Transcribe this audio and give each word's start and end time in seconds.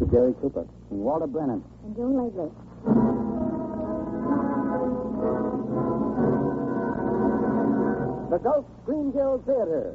Mr. 0.00 0.10
Gary 0.10 0.34
Cooper 0.40 0.66
and 0.90 1.00
Walter 1.00 1.26
Brennan. 1.26 1.62
And 1.84 1.96
Joan 1.96 2.16
Leslie. 2.16 2.50
The 8.30 8.38
Gulf 8.38 8.64
Screen 8.82 9.12
Guild 9.12 9.44
Theater. 9.44 9.94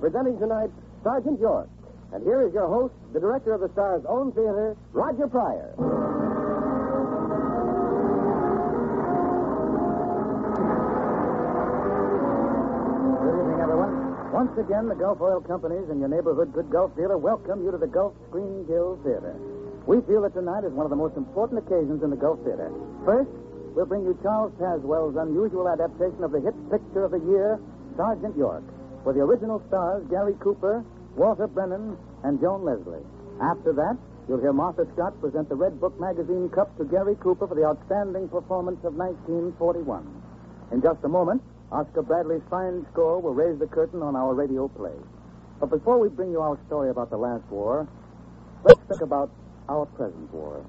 Presenting 0.00 0.38
tonight, 0.38 0.70
Sergeant 1.02 1.40
York. 1.40 1.68
And 2.12 2.22
here 2.22 2.46
is 2.46 2.54
your 2.54 2.68
host, 2.68 2.94
the 3.12 3.18
director 3.18 3.52
of 3.52 3.60
the 3.60 3.70
Star's 3.72 4.04
own 4.08 4.30
theater, 4.30 4.76
Roger 4.92 5.26
Pryor. 5.26 6.15
Once 14.36 14.52
again, 14.60 14.84
the 14.84 14.94
Gulf 14.94 15.16
Oil 15.24 15.40
Companies 15.40 15.88
and 15.88 15.96
your 15.96 16.12
neighborhood 16.12 16.52
Good 16.52 16.68
Gulf 16.68 16.92
dealer 16.92 17.16
welcome 17.16 17.64
you 17.64 17.72
to 17.72 17.80
the 17.80 17.88
Gulf 17.88 18.12
Screen 18.28 18.68
Guild 18.68 19.00
Theater. 19.00 19.32
We 19.88 20.04
feel 20.04 20.20
that 20.28 20.36
tonight 20.36 20.60
is 20.60 20.76
one 20.76 20.84
of 20.84 20.92
the 20.92 21.00
most 21.00 21.16
important 21.16 21.64
occasions 21.64 22.04
in 22.04 22.12
the 22.12 22.20
Gulf 22.20 22.44
Theater. 22.44 22.68
First, 23.08 23.32
we'll 23.72 23.88
bring 23.88 24.04
you 24.04 24.12
Charles 24.20 24.52
Tazewell's 24.60 25.16
unusual 25.16 25.72
adaptation 25.72 26.20
of 26.20 26.36
the 26.36 26.44
hit 26.44 26.52
picture 26.68 27.08
of 27.08 27.16
the 27.16 27.24
year, 27.24 27.56
Sergeant 27.96 28.36
York, 28.36 28.60
with 29.08 29.16
the 29.16 29.24
original 29.24 29.64
stars 29.72 30.04
Gary 30.12 30.36
Cooper, 30.44 30.84
Walter 31.16 31.48
Brennan, 31.48 31.96
and 32.22 32.36
Joan 32.38 32.60
Leslie. 32.60 33.08
After 33.40 33.72
that, 33.72 33.96
you'll 34.28 34.44
hear 34.44 34.52
Martha 34.52 34.84
Scott 34.92 35.18
present 35.18 35.48
the 35.48 35.56
Red 35.56 35.80
Book 35.80 35.98
Magazine 35.98 36.52
Cup 36.52 36.76
to 36.76 36.84
Gary 36.84 37.16
Cooper 37.24 37.48
for 37.48 37.54
the 37.56 37.64
outstanding 37.64 38.28
performance 38.28 38.84
of 38.84 39.00
1941. 39.00 40.04
In 40.72 40.82
just 40.82 41.00
a 41.04 41.08
moment, 41.08 41.40
Oscar 41.72 42.02
Bradley's 42.02 42.42
fine 42.48 42.86
score 42.92 43.20
will 43.20 43.34
raise 43.34 43.58
the 43.58 43.66
curtain 43.66 44.00
on 44.00 44.14
our 44.14 44.34
radio 44.34 44.68
play. 44.68 44.94
But 45.58 45.70
before 45.70 45.98
we 45.98 46.08
bring 46.08 46.30
you 46.30 46.40
our 46.40 46.58
story 46.66 46.90
about 46.90 47.10
the 47.10 47.16
last 47.16 47.42
war, 47.50 47.88
let's 48.64 48.80
think 48.88 49.00
about 49.00 49.30
our 49.68 49.86
present 49.86 50.32
war. 50.32 50.64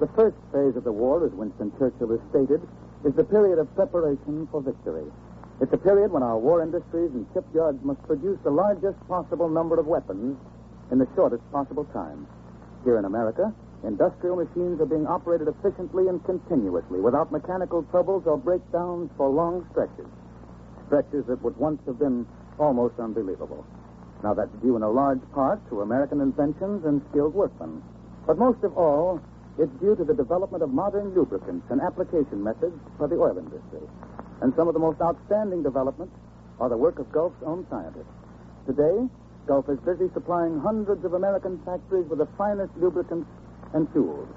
The 0.00 0.08
first 0.08 0.36
phase 0.50 0.74
of 0.74 0.82
the 0.82 0.90
war, 0.90 1.24
as 1.24 1.32
Winston 1.32 1.70
Churchill 1.78 2.10
has 2.10 2.20
stated, 2.30 2.60
is 3.04 3.14
the 3.14 3.22
period 3.22 3.60
of 3.60 3.72
preparation 3.76 4.48
for 4.50 4.60
victory. 4.60 5.06
It's 5.60 5.72
a 5.72 5.78
period 5.78 6.10
when 6.10 6.24
our 6.24 6.36
war 6.36 6.62
industries 6.62 7.12
and 7.14 7.26
shipyards 7.32 7.78
must 7.84 8.02
produce 8.02 8.40
the 8.42 8.50
largest 8.50 8.98
possible 9.06 9.48
number 9.48 9.78
of 9.78 9.86
weapons 9.86 10.36
in 10.90 10.98
the 10.98 11.06
shortest 11.14 11.48
possible 11.52 11.84
time. 11.92 12.26
Here 12.82 12.98
in 12.98 13.04
America, 13.04 13.54
industrial 13.84 14.34
machines 14.36 14.80
are 14.80 14.86
being 14.86 15.06
operated 15.06 15.46
efficiently 15.46 16.08
and 16.08 16.24
continuously 16.24 16.98
without 16.98 17.30
mechanical 17.30 17.84
troubles 17.84 18.24
or 18.26 18.36
breakdowns 18.36 19.10
for 19.16 19.28
long 19.28 19.64
stretches. 19.70 20.10
Stretches 20.94 21.26
that 21.26 21.42
would 21.42 21.56
once 21.56 21.82
have 21.86 21.98
been 21.98 22.24
almost 22.56 22.94
unbelievable. 23.00 23.66
Now, 24.22 24.32
that's 24.32 24.54
due 24.62 24.76
in 24.76 24.82
a 24.84 24.88
large 24.88 25.18
part 25.34 25.58
to 25.68 25.80
American 25.80 26.20
inventions 26.20 26.84
and 26.84 27.02
skilled 27.10 27.34
workmen. 27.34 27.82
But 28.28 28.38
most 28.38 28.62
of 28.62 28.78
all, 28.78 29.20
it's 29.58 29.72
due 29.82 29.96
to 29.96 30.04
the 30.04 30.14
development 30.14 30.62
of 30.62 30.70
modern 30.70 31.12
lubricants 31.12 31.66
and 31.68 31.80
application 31.80 32.44
methods 32.44 32.78
for 32.96 33.08
the 33.08 33.16
oil 33.16 33.36
industry. 33.36 33.82
And 34.40 34.54
some 34.54 34.68
of 34.68 34.74
the 34.74 34.78
most 34.78 35.00
outstanding 35.02 35.64
developments 35.64 36.14
are 36.60 36.68
the 36.68 36.76
work 36.76 37.00
of 37.00 37.10
Gulf's 37.10 37.42
own 37.44 37.66
scientists. 37.68 38.14
Today, 38.64 39.10
Gulf 39.48 39.68
is 39.68 39.80
busy 39.80 40.06
supplying 40.14 40.60
hundreds 40.60 41.04
of 41.04 41.14
American 41.14 41.58
factories 41.66 42.06
with 42.06 42.20
the 42.20 42.28
finest 42.38 42.70
lubricants 42.76 43.26
and 43.74 43.90
fuels. 43.90 44.28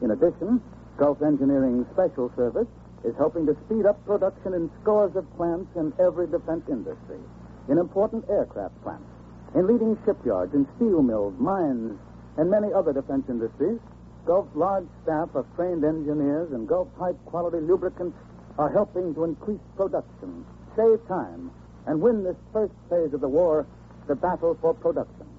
In 0.00 0.12
addition, 0.12 0.62
Gulf 0.96 1.20
Engineering 1.20 1.84
Special 1.92 2.32
Service 2.36 2.68
is 3.06 3.14
helping 3.16 3.46
to 3.46 3.56
speed 3.64 3.86
up 3.86 4.04
production 4.04 4.52
in 4.52 4.70
scores 4.82 5.14
of 5.14 5.24
plants 5.36 5.70
in 5.76 5.92
every 5.98 6.26
defense 6.26 6.62
industry, 6.68 7.22
in 7.68 7.78
important 7.78 8.24
aircraft 8.28 8.74
plants, 8.82 9.06
in 9.54 9.66
leading 9.66 9.96
shipyards, 10.04 10.52
in 10.52 10.66
steel 10.76 11.02
mills, 11.02 11.34
mines, 11.38 11.96
and 12.36 12.50
many 12.50 12.72
other 12.72 12.92
defense 12.92 13.24
industries. 13.28 13.78
Gulf's 14.26 14.54
large 14.56 14.86
staff 15.04 15.30
of 15.34 15.46
trained 15.54 15.84
engineers 15.84 16.50
and 16.50 16.68
Gulf's 16.68 16.90
high 16.98 17.14
quality 17.30 17.60
lubricants 17.60 18.18
are 18.58 18.70
helping 18.70 19.14
to 19.14 19.22
increase 19.22 19.60
production, 19.76 20.44
save 20.74 20.98
time, 21.06 21.50
and 21.86 22.00
win 22.00 22.24
this 22.24 22.36
first 22.52 22.74
phase 22.90 23.14
of 23.14 23.20
the 23.20 23.28
war, 23.28 23.66
the 24.08 24.16
battle 24.16 24.58
for 24.60 24.74
production. 24.74 25.35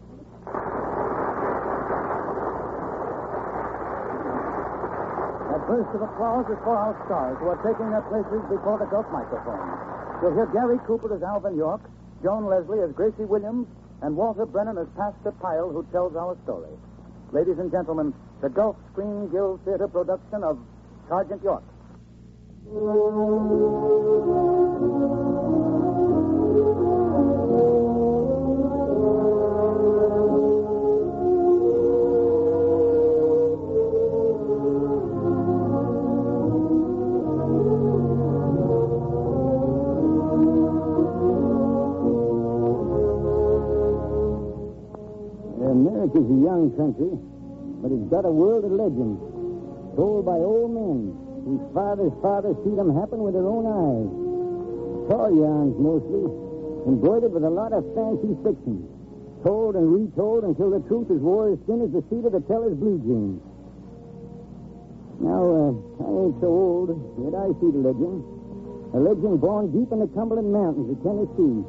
Burst 5.68 5.92
of 5.94 6.02
applause 6.02 6.48
is 6.48 6.58
for 6.64 6.76
our 6.80 6.96
stars 7.06 7.36
who 7.44 7.52
are 7.52 7.60
taking 7.60 7.92
their 7.92 8.02
places 8.08 8.40
before 8.48 8.80
the 8.80 8.88
Gulf 8.88 9.06
microphone. 9.12 9.60
You'll 10.24 10.34
hear 10.34 10.48
Gary 10.56 10.80
Cooper 10.88 11.14
as 11.14 11.22
Alvin 11.22 11.60
York, 11.60 11.84
Joan 12.24 12.48
Leslie 12.48 12.80
as 12.80 12.96
Gracie 12.96 13.28
Williams, 13.28 13.68
and 14.02 14.16
Walter 14.16 14.46
Brennan 14.46 14.78
as 14.78 14.88
Pastor 14.96 15.36
Pyle, 15.44 15.70
who 15.70 15.84
tells 15.92 16.16
our 16.16 16.38
story. 16.44 16.72
Ladies 17.32 17.60
and 17.60 17.70
gentlemen, 17.70 18.14
the 18.42 18.50
Gulf 18.50 18.78
Screen 18.94 19.28
Guild 19.30 19.60
Theater 19.66 19.88
production 19.88 20.44
of 20.44 20.58
Sergeant 21.10 21.44
York. 21.44 21.64
Country, 46.78 47.12
but 47.82 47.92
it's 47.92 48.10
got 48.14 48.24
a 48.24 48.32
world 48.32 48.64
of 48.64 48.72
legends 48.72 49.18
told 49.98 50.30
by 50.30 50.38
old 50.38 50.70
men 50.70 51.10
whose 51.42 51.66
fathers' 51.74 52.14
fathers 52.22 52.54
see 52.62 52.78
them 52.78 52.94
happen 52.94 53.18
with 53.26 53.34
their 53.34 53.50
own 53.50 53.66
eyes. 53.66 54.10
Tall 55.10 55.34
yarns 55.34 55.74
mostly, 55.82 56.30
embroidered 56.86 57.34
with 57.34 57.44
a 57.44 57.50
lot 57.50 57.74
of 57.74 57.82
fancy 57.98 58.38
fiction, 58.46 58.86
told 59.42 59.74
and 59.74 59.90
retold 59.90 60.46
until 60.46 60.70
the 60.70 60.86
truth 60.86 61.10
is 61.10 61.18
wore 61.18 61.50
as 61.50 61.60
thin 61.66 61.82
as 61.82 61.90
the 61.90 62.06
seat 62.14 62.22
of 62.30 62.32
the 62.32 62.46
teller's 62.46 62.78
blue 62.78 63.02
jeans. 63.02 63.42
Now, 65.18 65.42
uh, 65.42 65.74
I 66.06 66.10
ain't 66.30 66.38
so 66.38 66.50
old, 66.54 66.94
yet 67.18 67.34
I 67.34 67.50
see 67.58 67.74
the 67.74 67.82
legend. 67.82 68.22
A 68.94 69.00
legend 69.02 69.42
born 69.42 69.74
deep 69.74 69.90
in 69.90 70.00
the 70.00 70.12
Cumberland 70.14 70.54
Mountains 70.54 70.94
of 70.94 71.02
Tennessee. 71.02 71.66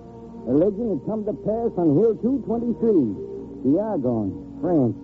A 0.48 0.52
legend 0.52 1.00
that 1.00 1.00
come 1.08 1.24
to 1.24 1.32
pass 1.32 1.72
on 1.80 1.96
Hill 1.96 2.12
223, 2.20 3.72
the 3.72 3.80
Argonne, 3.80 4.47
France. 4.60 4.96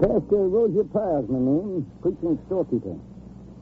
Pastor 0.00 0.48
Roger 0.48 0.84
Piles, 0.84 1.28
my 1.28 1.38
name, 1.38 1.86
preaching 2.02 2.38
storekeeper. 2.46 2.96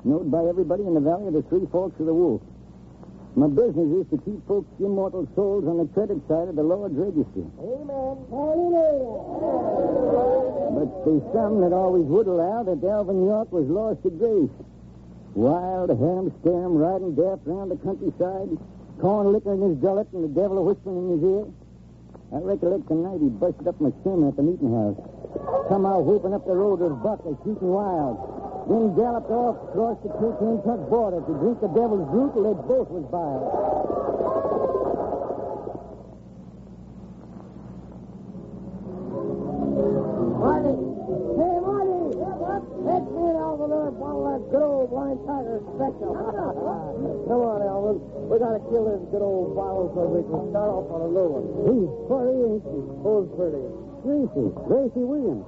Known 0.04 0.31
by 0.31 0.44
everybody 0.46 0.82
in 0.82 0.94
the 0.94 1.00
valley 1.00 1.28
of 1.28 1.34
the 1.34 1.43
Three 1.43 1.66
Forks 1.70 2.00
of 2.00 2.06
the 2.06 2.14
Wolf. 2.14 2.43
My 3.37 3.46
business 3.46 4.04
is 4.04 4.10
to 4.10 4.19
keep 4.25 4.46
folks' 4.49 4.69
immortal 4.81 5.28
souls 5.34 5.64
on 5.64 5.78
the 5.78 5.87
credit 5.94 6.20
side 6.28 6.49
of 6.49 6.56
the 6.56 6.62
Lord's 6.62 6.96
register. 6.96 7.46
Amen. 7.62 8.16
Hallelujah. 8.28 9.22
But 10.75 11.05
there's 11.06 11.22
some 11.32 11.60
that 11.62 11.72
always 11.72 12.05
would 12.05 12.26
allow 12.26 12.64
that 12.64 12.82
Alvin 12.82 13.25
York 13.25 13.52
was 13.52 13.69
lost 13.69 14.02
to 14.02 14.10
grace. 14.10 14.50
Wild, 15.34 15.88
ham-scarum, 15.88 16.76
riding 16.76 17.14
daft 17.14 17.46
round 17.46 17.70
the 17.70 17.76
countryside, 17.76 18.58
corn 19.00 19.32
liquor 19.32 19.55
in 19.55 19.62
his 19.62 19.78
gullet 19.78 20.08
and 20.12 20.25
the 20.25 20.28
devil 20.28 20.64
whispering 20.64 20.98
in 20.98 21.08
his 21.16 21.22
ear. 21.22 21.46
I 22.32 22.40
recollect 22.40 22.88
the 22.88 22.94
night 22.96 23.20
he 23.20 23.29
busted 23.29 23.69
up 23.69 23.79
my 23.79 23.93
sermon 24.02 24.29
at 24.29 24.37
the 24.37 24.43
meeting 24.43 24.73
house. 24.73 24.96
Out 25.73 26.05
whooping 26.05 26.32
up 26.32 26.46
the 26.46 26.56
road 26.56 26.81
with 26.81 26.96
buckley, 27.02 27.37
shooting 27.44 27.69
wild. 27.69 28.17
Then 28.69 28.96
galloped 28.96 29.31
off 29.31 29.56
across 29.69 29.99
the 30.00 30.08
Kentucky 30.17 30.84
border 30.88 31.20
to 31.20 31.32
drink 31.40 31.61
the 31.61 31.69
devil's 31.69 32.08
brew 32.08 32.32
till 32.32 32.44
they 32.44 32.56
both 32.64 32.88
was 32.88 33.05
biled. 33.12 34.12
Kill 48.72 48.88
this 48.88 49.04
good 49.12 49.20
old 49.20 49.52
bottle 49.52 49.92
so 49.92 50.00
we 50.08 50.24
can 50.24 50.48
start 50.48 50.72
off 50.72 50.88
on 50.88 51.04
a 51.04 51.10
new 51.12 51.28
one. 51.28 51.46
He's 51.69 51.92
pretty, 52.08 52.36
ain't 52.40 52.64
he? 52.64 52.80
Who's 53.04 53.28
pretty? 53.36 53.64
Gracie, 54.00 54.48
Gracie 54.64 55.04
Williams. 55.04 55.44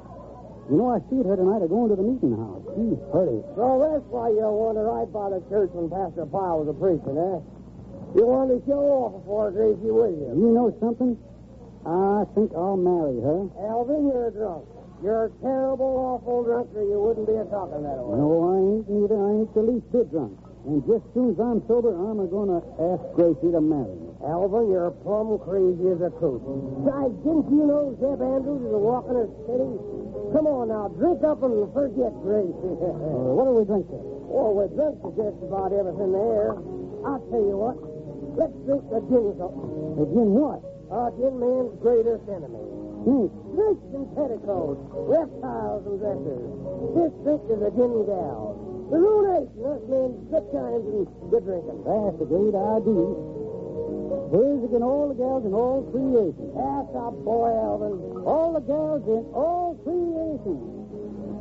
You 0.68 0.76
know, 0.76 0.92
I 0.92 1.00
see 1.08 1.24
her 1.24 1.36
tonight 1.36 1.64
a 1.64 1.68
going 1.68 1.88
to 1.88 1.96
the 1.96 2.04
meeting 2.04 2.36
house. 2.36 2.60
She's 2.76 3.00
pretty. 3.08 3.40
Well, 3.56 3.80
that's 3.80 4.04
why 4.12 4.28
you 4.28 4.44
wanted 4.44 4.84
right 4.84 5.08
by 5.08 5.32
the 5.32 5.40
church 5.48 5.72
when 5.72 5.88
Pastor 5.88 6.28
Powell 6.28 6.64
was 6.64 6.68
a 6.68 6.76
preaching, 6.76 7.16
eh? 7.16 7.40
You 8.16 8.28
wanted 8.28 8.60
to 8.60 8.62
show 8.68 8.84
off 8.92 9.24
before 9.24 9.48
Gracie 9.56 9.88
Williams. 9.88 10.36
You 10.36 10.52
know 10.52 10.68
something? 10.76 11.16
I 11.84 12.28
think 12.36 12.52
I'll 12.52 12.80
marry 12.80 13.20
her. 13.24 13.48
Alvin, 13.72 14.08
you're 14.08 14.28
a 14.28 14.32
drunk. 14.32 14.68
You're 15.00 15.28
a 15.28 15.30
terrible, 15.44 16.20
awful 16.20 16.44
drunk, 16.44 16.72
or 16.76 16.84
you 16.84 16.96
wouldn't 16.96 17.28
be 17.28 17.36
a 17.36 17.44
talking 17.48 17.84
that 17.84 18.00
way. 18.00 18.16
No, 18.16 18.28
I 18.48 18.56
ain't 18.56 18.88
neither. 18.88 19.16
I 19.20 19.28
ain't 19.36 19.52
the 19.52 19.64
least 19.64 19.88
bit 19.92 20.08
drunk. 20.12 20.32
And 20.64 20.80
just 20.88 21.04
soon 21.12 21.36
as 21.36 21.38
I'm 21.40 21.60
sober, 21.68 21.92
I'm 21.92 22.16
going 22.32 22.48
to 22.48 22.60
ask 22.80 23.04
Gracie 23.12 23.52
to 23.52 23.60
marry 23.60 23.92
me. 24.00 24.08
Alva, 24.24 24.64
you're 24.64 24.88
plumb 25.04 25.36
crazy 25.44 25.92
as 25.92 26.00
a 26.00 26.08
coot. 26.16 26.40
Besides, 26.80 27.12
didn't 27.20 27.52
you 27.52 27.68
know 27.68 27.92
Zeb 28.00 28.16
Andrews 28.24 28.64
is 28.64 28.72
a 28.72 28.80
walking 28.80 29.16
a 29.20 29.28
city? 29.44 29.72
Come 30.32 30.48
on 30.48 30.72
now, 30.72 30.88
drink 30.96 31.20
up 31.20 31.44
and 31.44 31.68
forget 31.76 32.12
Gracie. 32.24 32.56
Uh, 32.94 33.36
what 33.36 33.44
do 33.44 33.52
we 33.60 33.64
drink 33.68 33.84
to? 33.92 34.14
oh, 34.34 34.50
we're 34.50 34.70
drunk 34.74 34.98
to 35.04 35.10
just 35.14 35.38
about 35.46 35.70
everything 35.70 36.10
there. 36.10 36.58
I'll 37.06 37.22
tell 37.30 37.44
you 37.44 37.54
what. 37.60 37.76
Let's 38.34 38.56
drink 38.66 38.82
the 38.90 38.98
gin 39.06 39.30
cup. 39.38 39.54
Again, 39.54 40.30
what? 40.34 40.58
Uh, 40.90 41.08
gin 41.14 41.38
man's 41.38 41.70
greatest 41.78 42.26
enemy. 42.26 42.64
Tricks 43.04 43.84
and 43.94 44.08
petticoats, 44.16 44.80
reptiles 45.06 45.84
and 45.86 45.96
dresses. 46.00 46.42
This 46.96 47.12
drink 47.22 47.42
is 47.52 47.60
a 47.62 47.70
gin 47.76 48.08
gal. 48.08 48.53
The 48.90 48.98
ruination, 49.00 49.64
us 49.64 49.80
men, 49.88 50.10
good 50.28 50.46
times 50.52 50.84
and 50.84 51.08
good 51.32 51.44
drinking. 51.44 51.80
That's 51.88 52.20
a 52.20 52.26
great 52.28 52.52
idea. 52.52 53.08
Here's 54.28 54.62
again 54.64 54.82
all 54.84 55.08
the 55.08 55.16
gals 55.16 55.44
in 55.46 55.54
all 55.56 55.88
creation. 55.88 56.52
That's 56.52 56.92
a 56.92 57.08
boy, 57.10 57.48
Alvin. 57.48 57.96
All 58.28 58.52
the 58.52 58.60
gals 58.60 59.04
in 59.08 59.24
all 59.32 59.78
creation. 59.88 60.58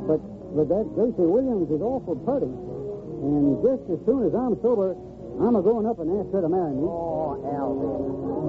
But, 0.08 0.24
but 0.56 0.72
that 0.72 0.88
Gracie 0.96 1.28
Williams 1.28 1.68
is 1.68 1.82
awful 1.84 2.16
pretty. 2.24 2.48
And 2.48 3.60
just 3.60 3.84
as 3.92 4.00
soon 4.08 4.24
as 4.24 4.34
I'm 4.34 4.56
sober, 4.64 4.96
I'm 5.40 5.56
a 5.56 5.62
going 5.62 5.84
up 5.86 5.98
and 6.00 6.08
ask 6.16 6.32
her 6.32 6.40
to 6.40 6.48
marry 6.48 6.72
me. 6.72 6.88
Oh, 6.88 7.36
Alvin. 7.44 8.40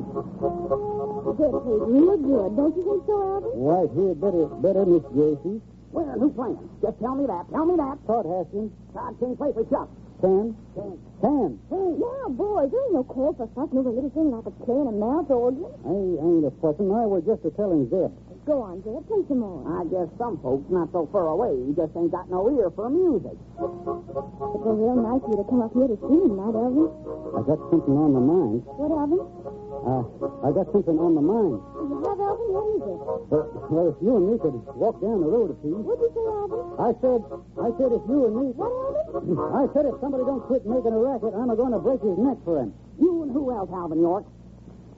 That 0.14 1.34
tastes 1.34 1.66
real 1.90 2.16
good. 2.22 2.54
Don't 2.54 2.74
you 2.78 2.84
think 2.86 3.02
so, 3.06 3.16
Alvin? 3.18 3.50
Right 3.58 3.90
here, 3.98 4.14
better, 4.14 4.46
better, 4.62 4.86
Miss 4.86 5.02
Gracie. 5.10 5.58
Where? 5.90 6.14
Who's 6.18 6.34
playing? 6.38 6.58
Just 6.82 6.98
tell 7.02 7.14
me 7.18 7.26
that. 7.26 7.50
Tell 7.50 7.66
me 7.66 7.74
that. 7.76 7.98
Todd 8.06 8.26
Haskins. 8.26 8.70
Todd 8.94 9.18
can't 9.18 9.34
play 9.38 9.50
for 9.54 9.66
Chuck. 9.66 9.90
Ten. 10.22 10.54
Ten. 11.18 11.58
Hey, 11.66 11.90
now, 11.98 12.30
boys, 12.30 12.70
there 12.70 12.78
ain't 12.86 12.94
no 12.94 13.02
call 13.02 13.34
for 13.34 13.50
fussing 13.58 13.78
over 13.78 13.90
a 13.90 13.92
little 13.92 14.10
thing 14.14 14.30
like 14.30 14.46
a 14.46 14.54
playing 14.62 14.86
a 14.86 14.94
mouth 14.94 15.30
organ. 15.30 15.66
I 15.82 15.90
ain't 15.90 16.46
a 16.46 16.52
fussing. 16.62 16.94
I 16.94 17.06
was 17.10 17.26
just 17.26 17.42
a 17.42 17.50
telling 17.58 17.90
Zeb. 17.90 18.14
Go 18.44 18.60
on, 18.60 18.84
Zeb, 18.84 19.00
play 19.08 19.24
some 19.28 19.40
more. 19.40 19.64
I 19.64 19.88
guess 19.88 20.04
some 20.20 20.36
folks 20.44 20.68
not 20.68 20.92
so 20.92 21.08
far 21.08 21.32
away. 21.32 21.56
Just 21.72 21.96
ain't 21.96 22.12
got 22.12 22.28
no 22.28 22.44
ear 22.52 22.68
for 22.76 22.92
music. 22.92 23.32
It 23.56 24.60
was 24.60 24.76
real 24.76 25.00
nice 25.00 25.24
of 25.24 25.32
you 25.32 25.38
to 25.40 25.46
come 25.48 25.64
up 25.64 25.72
here 25.72 25.88
to 25.88 25.96
see 25.96 26.12
me 26.20 26.28
tonight, 26.28 26.52
Alvin. 26.52 26.92
I 27.32 27.40
got 27.40 27.56
something 27.72 27.96
on 27.96 28.10
my 28.12 28.20
mind. 28.20 28.60
What, 28.68 28.92
Alvin? 28.92 29.24
Uh, 29.24 30.04
I 30.44 30.48
got 30.52 30.68
something 30.76 30.96
on 31.00 31.16
my 31.16 31.24
mind. 31.24 31.56
You 31.88 31.96
have, 32.04 32.20
Alvin? 32.20 32.48
What 32.52 32.66
is 32.76 32.84
it? 32.84 33.00
Uh, 33.32 33.44
well, 33.72 33.86
if 33.88 33.96
you 34.04 34.12
and 34.12 34.24
me 34.28 34.34
could 34.36 34.56
walk 34.76 35.00
down 35.00 35.24
the 35.24 35.30
road 35.32 35.48
a 35.48 35.56
piece. 35.64 35.80
What'd 35.80 36.04
you 36.04 36.12
say, 36.12 36.24
Alvin? 36.28 36.60
I 36.84 36.90
said, 37.00 37.20
I 37.64 37.68
said 37.80 37.90
if 37.96 38.04
you 38.04 38.18
and 38.28 38.34
me. 38.36 38.46
What, 38.60 38.68
Alvin? 38.68 39.40
I 39.56 39.64
said 39.72 39.88
if 39.88 39.96
somebody 40.04 40.28
don't 40.28 40.44
quit 40.44 40.68
making 40.68 40.92
a 40.92 41.00
racket, 41.00 41.32
I'm 41.32 41.48
a 41.48 41.56
going 41.56 41.72
to 41.72 41.80
break 41.80 42.04
his 42.04 42.20
neck 42.20 42.36
for 42.44 42.60
him. 42.60 42.76
You 43.00 43.24
and 43.24 43.32
who 43.32 43.48
else, 43.56 43.72
Alvin 43.72 44.04
York? 44.04 44.28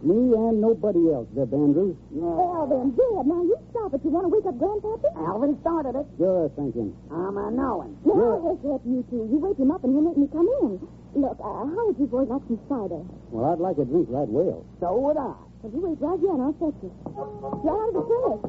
Me 0.04 0.34
and 0.36 0.60
nobody 0.60 1.08
else, 1.10 1.26
Zeb 1.34 1.52
Andrews. 1.54 1.96
No. 2.12 2.28
Alvin, 2.60 2.92
Zeb, 2.94 3.24
now 3.26 3.40
you 3.42 3.56
stop 3.72 3.94
it. 3.94 4.00
You 4.04 4.10
want 4.12 4.28
to 4.28 4.32
wake 4.32 4.44
up 4.44 4.54
Grandpappy? 4.60 5.08
Alvin 5.16 5.56
started 5.64 5.96
it. 5.96 6.06
You're 6.20 6.48
thinking. 6.52 6.92
I'm 7.10 7.36
a 7.40 7.50
knowing. 7.50 7.96
Now, 8.04 8.12
I'll 8.12 8.44
wake 8.44 8.60
up 8.68 8.84
you 8.84 9.02
two. 9.08 9.24
You 9.32 9.38
wake 9.40 9.56
him 9.58 9.72
up 9.72 9.82
and 9.84 9.96
he'll 9.96 10.04
make 10.04 10.18
me 10.20 10.28
come 10.30 10.46
in. 10.62 10.78
Look, 11.16 11.40
uh, 11.40 11.64
how 11.64 11.82
would 11.88 11.96
you 11.98 12.06
boys 12.06 12.28
like 12.28 12.44
some 12.46 12.60
cider? 12.68 13.00
Well, 13.32 13.48
I'd 13.50 13.58
like 13.58 13.78
a 13.80 13.84
drink 13.88 14.08
right 14.12 14.28
well. 14.28 14.64
So 14.84 14.92
would 15.00 15.16
I. 15.16 15.32
Well, 15.64 15.72
you 15.72 15.80
wait 15.80 15.96
right 15.98 16.20
here 16.20 16.32
and 16.36 16.42
I'll 16.44 16.56
fetch 16.60 16.76
it. 16.84 16.92
you. 16.92 17.16
Right 17.64 17.72
out 17.72 17.88
of 17.88 17.94
the 17.96 18.04
furnace. 18.04 18.44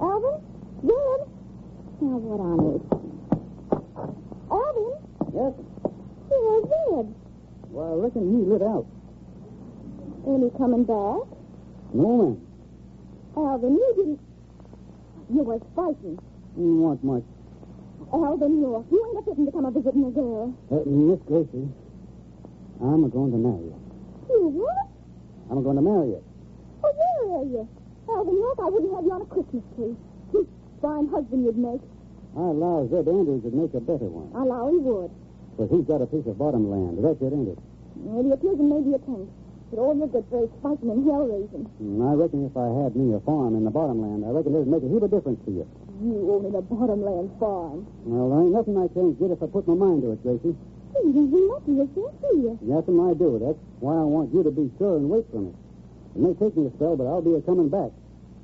Alvin? 0.00 0.36
Zeb? 0.82 1.20
Now, 2.00 2.16
what 2.16 2.40
on 2.40 2.58
earth? 2.64 2.86
Alvin? 4.50 4.92
Yes? 5.34 5.52
Here's 6.28 6.64
Zeb. 6.68 7.06
I 8.20 8.22
he 8.22 8.44
lit 8.44 8.60
out. 8.60 8.86
Ain't 10.28 10.44
he 10.44 10.58
coming 10.58 10.84
back? 10.84 11.24
No, 11.94 12.16
man. 12.20 12.46
Alvin, 13.36 13.74
you 13.74 13.92
didn't... 13.96 14.20
You 15.32 15.42
was 15.42 15.62
fighting. 15.74 16.20
Didn't 16.54 16.80
want 16.80 17.02
much. 17.02 17.24
Alvin, 18.12 18.60
you, 18.60 18.84
you 18.90 18.98
ain't 19.08 19.18
a 19.18 19.22
fitting 19.24 19.46
to 19.46 19.52
come 19.52 19.64
a 19.64 19.70
visiting 19.70 20.04
a 20.04 20.10
girl. 20.10 20.52
Uh, 20.68 20.84
Miss 20.84 21.20
Gracie, 21.24 21.68
I'm 22.82 23.08
going 23.08 23.32
to 23.32 23.38
marry 23.38 23.72
you. 23.72 23.78
You 24.28 24.48
what? 24.48 24.88
I'm 25.50 25.62
going 25.62 25.76
to 25.76 25.82
marry 25.82 26.08
you. 26.08 26.22
Oh, 26.84 26.92
where 26.92 27.40
are 27.40 27.44
you? 27.48 27.68
Alvin, 28.10 28.36
look, 28.36 28.58
I 28.60 28.68
wouldn't 28.68 28.92
have 28.92 29.04
you 29.04 29.12
on 29.12 29.22
a 29.22 29.30
Christmas 29.32 29.64
tree. 29.76 29.96
Fine 30.82 31.08
husband 31.08 31.44
you'd 31.44 31.56
make. 31.56 31.80
I 32.36 32.40
allow 32.40 32.88
Zeb 32.88 33.08
Andrews 33.08 33.44
would 33.44 33.54
make 33.54 33.72
a 33.74 33.80
better 33.80 34.08
one. 34.08 34.32
I 34.36 34.44
allow 34.44 34.68
he 34.68 34.76
would. 34.76 35.10
But 35.56 35.68
he's 35.68 35.84
got 35.84 36.00
a 36.00 36.06
piece 36.06 36.26
of 36.26 36.36
bottom 36.38 36.68
land. 36.72 37.00
That's 37.00 37.20
it, 37.20 37.32
ain't 37.32 37.52
it? 37.52 37.58
Maybe 37.96 38.28
it 38.30 38.42
is 38.44 38.58
and 38.58 38.68
maybe 38.68 38.90
it 38.94 39.02
ain't. 39.08 39.30
But 39.70 39.78
all 39.78 39.94
you're 39.94 40.10
good 40.10 40.26
for 40.30 40.42
is 40.44 40.50
fighting 40.62 40.90
and 40.90 41.06
hell 41.06 41.30
raising. 41.30 41.62
And 41.78 42.02
I 42.02 42.18
reckon 42.18 42.42
if 42.42 42.56
I 42.58 42.66
had 42.82 42.98
me 42.98 43.14
a 43.14 43.20
farm 43.22 43.54
in 43.54 43.62
the 43.62 43.70
bottom 43.70 44.02
land, 44.02 44.26
I 44.26 44.34
reckon 44.34 44.50
it'd 44.54 44.66
make 44.66 44.82
a 44.82 44.90
heap 44.90 45.02
of 45.02 45.10
difference 45.14 45.38
to 45.46 45.50
you. 45.62 45.66
You 46.02 46.18
owning 46.26 46.54
a 46.58 46.62
bottomland 46.62 47.30
farm. 47.38 47.86
Well, 48.02 48.34
there 48.34 48.42
ain't 48.42 48.54
nothing 48.56 48.74
I 48.74 48.90
can't 48.90 49.14
get 49.14 49.30
if 49.30 49.38
I 49.42 49.46
put 49.46 49.70
my 49.70 49.78
mind 49.78 50.02
to 50.02 50.10
it, 50.10 50.22
Gracie. 50.26 50.58
You 51.00 51.12
don't 51.14 51.30
do 51.30 51.40
nothing, 51.54 51.78
you 51.78 51.86
can't 51.94 52.14
see 52.18 52.36
you. 52.50 52.58
Nothing 52.66 52.98
I 52.98 53.14
do. 53.14 53.38
That's 53.38 53.62
why 53.78 53.94
I 53.94 54.06
want 54.10 54.34
you 54.34 54.42
to 54.42 54.50
be 54.50 54.74
sure 54.74 54.98
and 54.98 55.06
wait 55.06 55.30
for 55.30 55.38
me. 55.38 55.54
It 55.54 56.20
may 56.20 56.34
take 56.34 56.56
me 56.58 56.66
a 56.66 56.72
spell, 56.74 56.98
but 56.98 57.06
I'll 57.06 57.22
be 57.22 57.38
a 57.38 57.42
coming 57.46 57.70
back. 57.70 57.94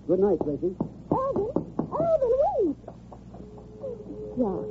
Good 0.06 0.22
night, 0.22 0.38
Gracie. 0.46 0.78
Alvin! 1.10 1.50
Alvin, 1.90 2.32
wait! 2.38 2.78
Jock. 4.38 4.68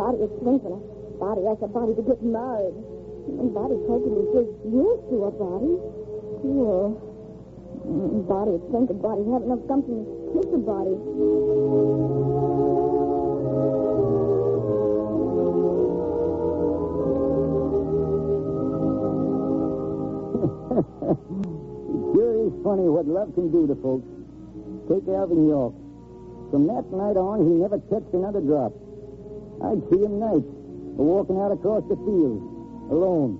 Body 0.00 0.18
is 0.24 0.32
shrinking. 0.40 0.80
Body 1.20 1.42
has 1.44 1.60
a 1.60 1.68
body 1.68 1.92
to 1.92 2.02
get 2.02 2.22
married. 2.24 2.95
And 3.26 3.52
body 3.52 3.74
taking 3.90 4.14
is 4.14 4.28
just 4.34 4.52
used 4.70 5.04
to 5.10 5.16
a 5.26 5.30
body. 5.34 5.72
Yeah. 6.46 6.94
Mm, 7.86 8.26
Body 8.26 8.50
think 8.70 8.90
thinking 8.90 9.02
body 9.02 9.22
have 9.30 9.42
enough 9.42 9.62
something 9.68 10.06
to 10.06 10.14
kiss 10.34 10.48
a 10.54 10.58
body. 10.58 10.94
Sure 22.16 22.46
is 22.48 22.52
funny 22.64 22.88
what 22.88 23.06
love 23.06 23.34
can 23.34 23.52
do 23.52 23.66
to 23.66 23.74
folks. 23.84 24.08
Take 24.88 25.06
Alvin 25.12 25.48
York. 25.48 25.74
From 26.50 26.66
that 26.66 26.88
night 26.92 27.16
on, 27.20 27.44
he 27.44 27.52
never 27.60 27.78
touched 27.92 28.12
another 28.14 28.40
drop. 28.40 28.72
I'd 29.62 29.82
see 29.92 30.00
him 30.00 30.18
nights, 30.18 30.48
walking 30.96 31.36
out 31.40 31.52
across 31.52 31.84
the 31.88 31.96
fields, 31.96 32.55
alone, 32.90 33.38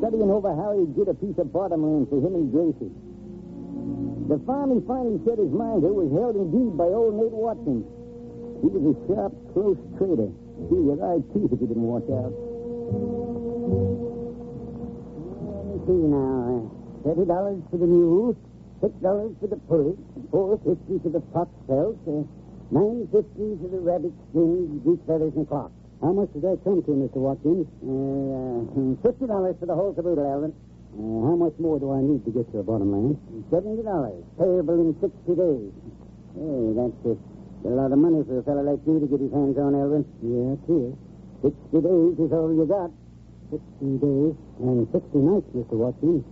studying 0.00 0.30
over 0.30 0.54
how 0.56 0.72
he'd 0.78 0.96
get 0.96 1.08
a 1.08 1.14
piece 1.14 1.36
of 1.38 1.52
bottom 1.52 1.82
land 1.84 2.08
for 2.08 2.18
him 2.18 2.34
and 2.34 2.48
Gracie. 2.52 2.92
The 4.28 4.38
farm 4.46 4.70
he 4.72 4.80
finally 4.86 5.18
set 5.26 5.38
his 5.42 5.50
mind 5.50 5.82
to 5.82 5.90
was 5.90 6.10
held 6.14 6.36
in 6.38 6.54
deed 6.54 6.78
by 6.78 6.86
old 6.86 7.18
Nate 7.18 7.34
Watkins. 7.34 7.84
He 8.62 8.68
was 8.70 8.94
a 8.94 8.94
sharp, 9.10 9.32
close 9.52 9.80
trader. 9.98 10.30
He'd 10.70 10.84
your 10.86 11.00
eye 11.02 11.18
teeth 11.34 11.50
if 11.50 11.58
you 11.58 11.66
didn't 11.66 11.88
watch 11.88 12.06
out. 12.12 12.30
Let 15.50 15.64
me 15.66 15.76
see 15.88 16.02
now. 16.06 16.70
Thirty 17.02 17.24
dollars 17.24 17.60
for 17.72 17.78
the 17.80 17.88
mule, 17.88 18.36
six 18.84 18.92
dollars 19.00 19.32
for 19.40 19.48
the 19.48 19.56
pulley, 19.66 19.96
four 20.30 20.60
fifty 20.62 21.00
for 21.02 21.08
the 21.08 21.22
fox 21.32 21.48
pelt, 21.66 21.96
uh, 22.06 22.22
nine 22.70 23.08
fifty 23.10 23.56
for 23.56 23.68
the 23.72 23.80
rabbit 23.80 24.12
skins, 24.30 24.68
goose 24.84 25.00
feathers, 25.08 25.32
and 25.34 25.48
cloth. 25.48 25.72
How 26.00 26.12
much 26.16 26.32
did 26.32 26.42
that 26.48 26.64
come 26.64 26.80
to, 26.80 26.92
Mr. 26.96 27.20
Watkins? 27.20 27.68
Uh, 27.84 28.96
fifty 29.04 29.26
dollars 29.28 29.56
for 29.60 29.66
the 29.66 29.74
whole 29.76 29.92
caboodle, 29.92 30.24
Alvin. 30.24 30.52
Uh, 30.96 31.28
how 31.28 31.36
much 31.36 31.52
more 31.60 31.76
do 31.78 31.92
I 31.92 32.00
need 32.00 32.24
to 32.24 32.32
get 32.32 32.48
to 32.50 32.56
the 32.58 32.64
bottom 32.64 32.88
line? 32.88 33.20
Seventy 33.52 33.84
dollars, 33.84 34.24
payable 34.40 34.80
in 34.80 34.96
sixty 34.96 35.36
days. 35.36 35.68
Hey, 36.32 36.64
that's 36.72 37.00
a, 37.04 37.12
a 37.68 37.72
lot 37.76 37.92
of 37.92 38.00
money 38.00 38.24
for 38.24 38.40
a 38.40 38.42
fellow 38.48 38.64
like 38.64 38.80
you 38.88 38.96
to 38.96 39.06
get 39.12 39.20
his 39.20 39.28
hands 39.28 39.60
on, 39.60 39.76
Alvin. 39.76 40.08
Yeah, 40.24 40.56
it 40.56 40.64
is. 40.72 40.92
Sixty 41.44 41.78
days 41.84 42.16
is 42.16 42.30
all 42.32 42.48
you 42.48 42.64
got. 42.64 42.88
Sixty 43.52 43.90
days 44.00 44.34
and 44.64 44.88
sixty 44.96 45.20
nights, 45.20 45.48
Mr. 45.52 45.76
Watkins. 45.76 46.24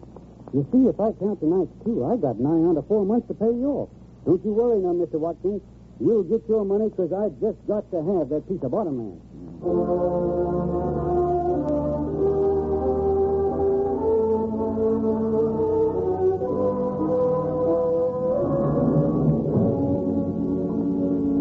You 0.57 0.65
see, 0.73 0.89
if 0.89 0.97
I 0.97 1.13
count 1.21 1.45
the 1.45 1.49
nights, 1.53 1.77
too, 1.85 2.09
I 2.09 2.17
got 2.17 2.41
nigh 2.41 2.65
on 2.73 2.81
to 2.81 2.83
four 2.89 3.05
months 3.05 3.29
to 3.29 3.37
pay 3.37 3.53
you 3.53 3.69
off. 3.85 3.93
Don't 4.25 4.41
you 4.49 4.57
worry 4.57 4.81
now, 4.81 4.97
Mr. 4.97 5.21
Watkins. 5.21 5.61
You'll 6.00 6.23
get 6.23 6.49
your 6.49 6.64
money 6.64 6.88
because 6.90 7.12
I 7.12 7.28
just 7.40 7.59
got 7.67 7.90
to 7.90 7.97
have 7.99 8.28
that 8.31 8.47
piece 8.49 8.62
of 8.62 8.71
bottom 8.71 8.99
land. 8.99 9.21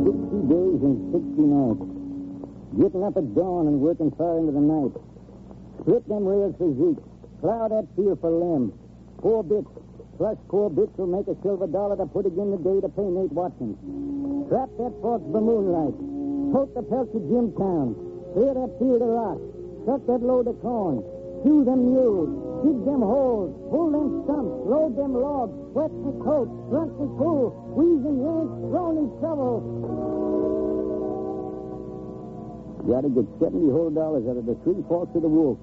Sixty 0.10 0.42
days 0.50 0.82
and 0.82 0.98
sixty 1.14 1.46
nights. 1.46 1.86
Getting 2.82 3.04
up 3.06 3.16
at 3.16 3.36
dawn 3.36 3.68
and 3.68 3.80
working 3.80 4.10
far 4.18 4.40
into 4.40 4.52
the 4.52 4.60
night. 4.60 4.94
Split 5.82 6.08
them 6.10 6.26
rails 6.26 6.56
for 6.58 6.74
Zeke. 6.74 7.04
Plow 7.42 7.68
that 7.68 7.88
field 7.96 8.20
for 8.22 8.32
Lem. 8.32 8.74
Four 9.22 9.44
bits. 9.44 9.70
Plus 10.18 10.38
four 10.50 10.72
bits 10.72 10.98
will 10.98 11.06
make 11.06 11.28
a 11.28 11.38
silver 11.44 11.68
dollar 11.68 11.96
to 11.96 12.08
put 12.08 12.26
again 12.26 12.50
the 12.50 12.58
day 12.58 12.82
to 12.82 12.90
pay 12.90 13.06
Nate 13.06 13.32
Watkins. 13.32 13.78
Trap 14.48 14.70
that 14.80 14.94
fox 15.04 15.20
by 15.28 15.40
moonlight. 15.44 15.96
Tote 16.56 16.72
the 16.72 16.84
pelt 16.88 17.12
to 17.12 17.20
Jimtown. 17.20 17.96
Clear 18.32 18.54
that 18.56 18.72
field 18.80 19.02
of 19.04 19.12
rock. 19.12 19.40
Cut 19.84 20.08
that 20.08 20.24
load 20.24 20.48
of 20.48 20.56
corn. 20.64 21.04
Chew 21.44 21.68
them 21.68 21.92
mules. 21.92 22.32
Dig 22.64 22.80
them 22.88 23.04
holes. 23.04 23.52
Pull 23.68 23.92
them 23.92 24.24
stumps. 24.24 24.56
Load 24.72 24.96
them 24.96 25.20
logs. 25.20 25.52
Wet 25.76 25.92
the 25.92 26.16
coat. 26.24 26.48
Grunt 26.72 26.96
the 26.96 27.08
pull. 27.20 27.52
Squeeze 27.76 28.04
and 28.08 28.20
yank. 28.24 28.48
Throw 28.72 28.88
and 28.96 29.12
shovel. 29.20 29.60
Gotta 32.88 33.10
get 33.12 33.28
seventy 33.44 33.68
whole 33.68 33.92
dollars 33.92 34.24
out 34.32 34.40
of 34.40 34.46
the 34.48 34.56
three 34.64 34.80
forks 34.88 35.12
of 35.12 35.22
the 35.22 35.28
wolf 35.28 35.60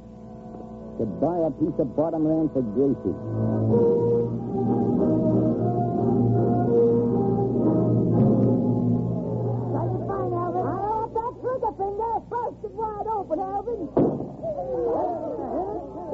to 1.01 1.07
buy 1.25 1.41
a 1.41 1.51
piece 1.57 1.73
of 1.81 1.97
bottom 1.97 2.29
land 2.29 2.53
for 2.53 2.61
Gracie. 2.77 3.94
Alvin. 13.41 13.81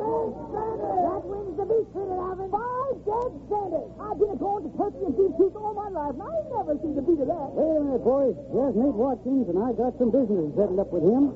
That 0.01 1.23
wins 1.27 1.55
the 1.59 1.67
beef 1.67 1.87
critter, 1.93 2.17
Alvin. 2.17 2.49
Five 2.51 2.97
dead 3.05 3.33
centers. 3.51 3.89
I've 4.01 4.19
been 4.19 4.37
going 4.39 4.63
to 4.65 4.71
turkey 4.79 5.03
and 5.05 5.15
beef 5.17 5.33
tooth 5.37 5.55
all 5.57 5.75
my 5.75 5.89
life, 5.91 6.15
and 6.17 6.23
I 6.25 6.31
ain't 6.31 6.51
never 6.55 6.75
seen 6.81 6.95
the 6.97 7.05
beat 7.05 7.21
of 7.21 7.29
that. 7.29 7.49
Wait 7.53 7.77
a 7.77 7.83
minute, 7.85 8.05
boys. 8.05 8.37
There's 8.55 8.75
Nate 8.77 8.97
Watkins, 8.97 9.47
and 9.51 9.59
I 9.61 9.73
got 9.77 9.93
some 9.99 10.11
business 10.15 10.53
settled 10.57 10.81
up 10.81 10.91
with 10.93 11.05
him. 11.05 11.35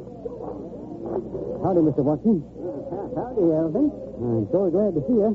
Howdy, 1.64 1.80
Mr. 1.84 2.02
Watkins. 2.04 2.44
Howdy, 3.16 3.44
Alvin. 3.52 3.88
I'm 3.92 4.46
so 4.52 4.68
glad 4.72 4.94
to 4.96 5.02
see 5.08 5.16
you. 5.20 5.32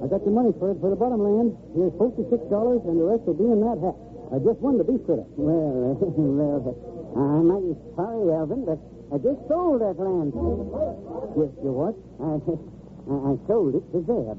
I 0.00 0.08
got 0.08 0.24
your 0.24 0.32
money 0.32 0.52
for 0.56 0.72
it 0.72 0.80
for 0.80 0.88
the 0.88 0.96
bottom 0.96 1.20
land. 1.20 1.52
Here's 1.76 1.92
forty-six 2.00 2.40
dollars, 2.48 2.80
and 2.88 2.96
the 2.96 3.04
rest 3.04 3.22
will 3.28 3.36
be 3.36 3.44
in 3.44 3.60
that 3.60 3.76
hat. 3.84 3.96
I 4.32 4.40
just 4.40 4.56
won 4.64 4.78
the 4.80 4.84
beef 4.86 5.04
critter. 5.04 5.28
Well, 5.36 5.92
well, 6.00 6.72
I'm 7.20 7.44
mighty 7.52 7.76
sorry, 7.98 8.32
Alvin, 8.32 8.64
but 8.64 8.80
I 9.10 9.18
just 9.18 9.42
sold 9.50 9.82
that 9.82 9.98
land. 9.98 10.30
You, 10.30 11.50
you 11.66 11.72
what? 11.74 11.98
I, 12.22 12.38
I, 13.10 13.14
I 13.14 13.32
sold 13.50 13.74
it 13.74 13.82
to 13.90 13.98
Zeb. 14.06 14.38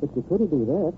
But 0.00 0.12
you 0.12 0.22
couldn't 0.28 0.52
do 0.52 0.68
that. 0.68 0.92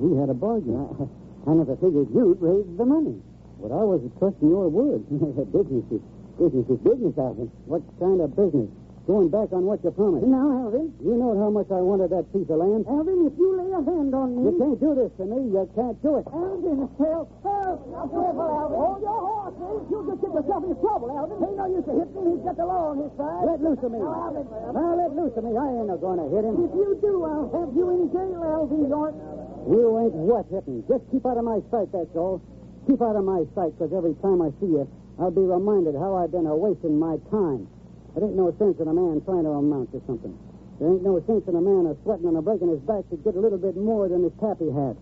We 0.00 0.16
had 0.16 0.32
a 0.32 0.34
bargain. 0.34 0.80
I, 0.80 1.04
I 1.50 1.54
never 1.54 1.76
figured 1.76 2.08
you'd 2.16 2.40
raise 2.40 2.64
the 2.80 2.86
money. 2.88 3.20
But 3.60 3.76
I 3.76 3.84
was 3.84 4.00
trusting 4.18 4.48
your 4.48 4.72
word. 4.72 5.04
business 5.52 5.84
is 5.92 6.00
business 6.40 6.66
is 6.72 6.80
business, 6.80 7.12
Alvin. 7.20 7.52
What 7.68 7.84
kind 8.00 8.24
of 8.24 8.32
business? 8.32 8.72
Going 9.02 9.34
back 9.34 9.50
on 9.50 9.66
what 9.66 9.82
you 9.82 9.90
promised. 9.90 10.22
Now, 10.30 10.46
Alvin. 10.62 10.94
You 11.02 11.18
know 11.18 11.34
how 11.34 11.50
much 11.50 11.66
I 11.74 11.82
wanted 11.82 12.14
that 12.14 12.30
piece 12.30 12.46
of 12.46 12.62
land. 12.62 12.86
Alvin, 12.86 13.26
if 13.26 13.34
you 13.34 13.50
lay 13.58 13.74
a 13.74 13.82
hand 13.82 14.14
on 14.14 14.38
me. 14.38 14.46
You 14.46 14.54
can't 14.62 14.78
do 14.78 14.94
this 14.94 15.10
to 15.18 15.26
me. 15.26 15.42
You 15.50 15.66
can't 15.74 15.98
do 16.06 16.22
it. 16.22 16.26
Alvin, 16.30 16.86
help, 17.02 17.26
help. 17.42 17.78
Now, 17.90 18.06
careful, 18.06 18.46
Alvin. 18.46 18.78
Hold 18.78 19.02
your 19.02 19.18
horses. 19.18 19.82
You'll 19.90 20.06
just 20.06 20.22
get 20.22 20.30
yourself 20.30 20.62
into 20.62 20.78
trouble, 20.78 21.10
Alvin. 21.18 21.34
Ain't 21.42 21.58
no 21.58 21.66
use 21.66 21.82
to 21.90 21.94
hit 21.98 22.08
me. 22.14 22.22
He's 22.30 22.46
got 22.46 22.54
the 22.54 22.62
law 22.62 22.94
on 22.94 23.02
his 23.02 23.10
side. 23.18 23.42
Let 23.42 23.58
loose 23.58 23.82
of 23.82 23.90
me. 23.90 23.98
Now, 23.98 24.30
Alvin. 24.30 24.46
Now, 24.70 24.90
let 24.94 25.10
loose 25.18 25.34
of 25.34 25.42
me. 25.42 25.52
I 25.58 25.66
ain't 25.82 25.90
going 25.98 26.20
to 26.22 26.28
hit 26.30 26.42
him. 26.46 26.54
If 26.62 26.70
you 26.70 26.88
do, 27.02 27.14
I'll 27.26 27.50
have 27.58 27.74
you 27.74 27.86
in 27.90 28.06
jail, 28.14 28.38
Alvin 28.38 28.86
York. 28.86 29.18
You 29.66 29.98
ain't 29.98 30.14
what 30.14 30.46
hitting. 30.46 30.86
Just 30.86 31.02
keep 31.10 31.26
out 31.26 31.42
of 31.42 31.46
my 31.46 31.58
sight, 31.74 31.90
that's 31.90 32.14
all. 32.14 32.38
Keep 32.86 33.02
out 33.02 33.18
of 33.18 33.26
my 33.26 33.42
sight, 33.58 33.74
because 33.74 33.90
every 33.90 34.14
time 34.22 34.42
I 34.42 34.54
see 34.62 34.70
you, 34.78 34.86
I'll 35.18 35.34
be 35.34 35.42
reminded 35.42 35.98
how 35.98 36.18
I've 36.18 36.30
been 36.30 36.46
a 36.46 36.54
wasting 36.54 36.98
my 36.98 37.18
time. 37.30 37.66
There 38.14 38.24
ain't 38.24 38.36
no 38.36 38.52
sense 38.58 38.76
in 38.78 38.88
a 38.88 38.94
man 38.94 39.22
trying 39.24 39.44
to 39.44 39.56
amount 39.56 39.92
to 39.92 40.02
something. 40.06 40.36
There 40.78 40.88
ain't 40.88 41.02
no 41.02 41.16
sense 41.24 41.48
in 41.48 41.56
a 41.56 41.60
man 41.60 41.88
a 41.88 41.96
sweating 42.02 42.28
and 42.28 42.36
a 42.36 42.42
breaking 42.42 42.68
his 42.68 42.80
back 42.84 43.08
to 43.08 43.16
get 43.16 43.36
a 43.36 43.40
little 43.40 43.58
bit 43.58 43.76
more 43.76 44.08
than 44.08 44.22
his 44.22 44.32
cap 44.36 44.58
he 44.60 44.68
had. 44.68 44.96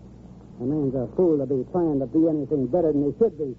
A 0.59 0.63
man's 0.63 0.95
a 0.95 1.09
fool 1.15 1.37
to 1.37 1.45
be 1.45 1.65
trying 1.71 1.99
to 1.99 2.07
be 2.07 2.29
anything 2.29 2.67
better 2.67 2.93
than 2.93 3.03
he 3.03 3.11
should 3.19 3.35
be. 3.37 3.51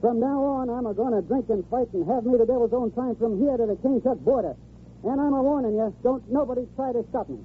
From 0.00 0.18
now 0.18 0.42
on, 0.44 0.68
I'm 0.68 0.84
a 0.86 0.92
going 0.92 1.14
to 1.14 1.22
drink 1.22 1.46
and 1.48 1.64
fight 1.70 1.88
and 1.94 2.04
have 2.10 2.26
me 2.26 2.36
the 2.36 2.44
devil's 2.44 2.72
own 2.74 2.90
time 2.92 3.16
from 3.16 3.38
here 3.38 3.56
to 3.56 3.64
the 3.64 3.76
Kaintuck 3.80 4.18
border. 4.24 4.56
And 5.04 5.20
I'm 5.20 5.32
a 5.32 5.42
warning 5.42 5.74
you, 5.74 5.94
don't 6.02 6.22
nobody 6.30 6.66
try 6.76 6.92
to 6.92 7.04
stop 7.08 7.28
me. 7.30 7.38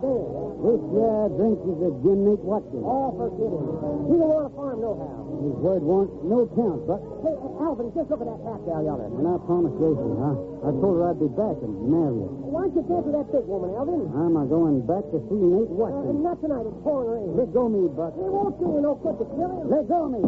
Why 0.00 0.16
you? 0.16 0.24
This 0.62 0.80
yeah 0.96 1.26
drink 1.36 1.58
is 1.68 1.78
a 1.84 1.90
Nate 2.24 2.44
Watkins. 2.46 2.84
Oh, 2.86 3.12
forget 3.18 3.50
him. 3.52 3.66
He 4.08 4.14
don't 4.16 4.30
want 4.32 4.46
to 4.48 4.52
farm 4.56 4.78
no 4.80 4.92
how. 4.96 5.20
His 5.42 5.56
word 5.58 5.82
wants 5.82 6.14
no 6.22 6.38
count, 6.54 6.80
but 6.86 7.00
Hey, 7.26 7.34
uh, 7.34 7.62
Alvin, 7.66 7.90
just 7.94 8.06
look 8.10 8.22
at 8.22 8.28
that 8.30 8.40
half 8.46 8.60
gal 8.66 8.82
yonder. 8.82 9.06
and 9.10 9.26
I 9.26 9.36
promised 9.42 9.74
Gracie, 9.78 10.14
huh? 10.22 10.34
I 10.66 10.70
told 10.78 10.94
her 11.02 11.10
I'd 11.10 11.18
be 11.18 11.30
back 11.34 11.58
and 11.62 11.72
marry 11.90 12.18
her. 12.22 12.30
Why 12.46 12.66
don't 12.70 12.74
you 12.78 12.82
dance 12.86 13.04
with 13.06 13.16
that 13.18 13.28
big 13.34 13.46
woman, 13.50 13.74
Alvin? 13.74 14.06
I'm 14.14 14.34
a 14.38 14.44
going 14.46 14.82
back 14.86 15.02
to 15.10 15.18
see 15.28 15.38
Nate 15.38 15.70
Uh, 15.70 16.14
not 16.22 16.38
tonight. 16.42 16.62
It's 16.66 16.80
pouring 16.86 17.10
rain. 17.10 17.28
Let 17.38 17.50
go 17.52 17.66
me, 17.66 17.90
Buck. 17.90 18.14
He 18.14 18.22
won't 18.26 18.54
do 18.62 18.66
you 18.70 18.80
no 18.82 18.94
good 19.02 19.18
to 19.18 19.26
kill 19.34 19.50
him. 19.50 19.66
Let 19.70 19.84
go 19.90 20.00
me. 20.08 20.22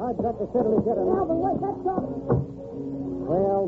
I've 0.00 0.16
got 0.16 0.40
to 0.40 0.44
settle 0.56 0.72
this 0.80 0.84
better. 0.88 1.04
Alvin, 1.04 1.38
wait, 1.44 1.60
that's 1.60 1.84
up. 1.84 2.04
Well, 3.28 3.64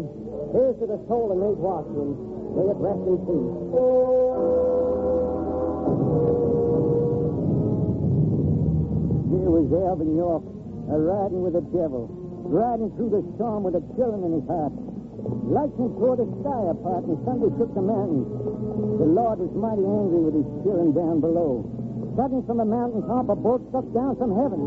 here's 0.56 0.76
to 0.80 0.86
the 0.88 1.00
soul 1.08 1.28
of 1.32 1.36
Nate 1.36 1.60
Watkins. 1.60 2.16
May 2.56 2.68
it 2.72 2.76
rest 2.80 3.04
in 3.08 3.16
peace. 3.28 4.91
Here 9.32 9.50
was 9.50 9.66
Alvin 9.72 10.16
York, 10.16 10.44
a 10.92 10.96
riding 10.98 11.42
with 11.42 11.54
the 11.54 11.64
devil, 11.72 12.08
riding 12.48 12.90
through 12.96 13.10
the 13.10 13.24
storm 13.36 13.64
with 13.64 13.74
a 13.76 13.84
killing 13.96 14.24
in 14.24 14.32
his 14.40 14.46
heart. 14.48 14.72
Lightning 15.48 15.92
tore 15.98 16.16
the 16.16 16.26
sky 16.40 16.62
apart 16.70 17.04
and 17.04 17.16
thunder 17.24 17.48
shook 17.58 17.72
the 17.74 17.82
mountains. 17.82 18.26
The 18.98 19.08
Lord 19.08 19.38
was 19.38 19.52
mighty 19.54 19.84
angry 19.84 20.20
with 20.28 20.34
his 20.34 20.48
children 20.64 20.92
down 20.92 21.20
below. 21.20 21.64
Sudden 22.16 22.44
from 22.44 22.58
the 22.58 22.68
mountain 22.68 23.02
top, 23.08 23.28
a 23.28 23.36
bolt 23.36 23.62
struck 23.68 23.88
down 23.94 24.16
from 24.16 24.36
heaven. 24.36 24.60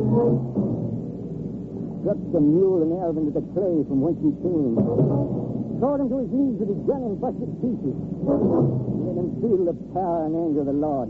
Struck 2.01 2.17
the 2.33 2.41
mule 2.41 2.81
and 2.81 2.93
Alvin 3.01 3.25
to 3.25 3.33
the 3.33 3.45
clay 3.53 3.85
from 3.85 4.01
whence 4.01 4.17
he 4.21 4.33
came. 4.41 5.44
Tore 5.79 5.99
him 5.99 6.09
to 6.09 6.17
his 6.23 6.31
knees 6.31 6.55
with 6.59 6.69
his 6.69 6.81
gun 6.87 7.03
and 7.03 7.19
busted 7.19 7.51
pieces. 7.59 7.95
Let 8.25 9.15
him 9.19 9.29
feel 9.43 9.65
the 9.65 9.75
power 9.91 10.25
and 10.25 10.35
anger 10.35 10.61
of 10.61 10.67
the 10.67 10.73
Lord. 10.73 11.09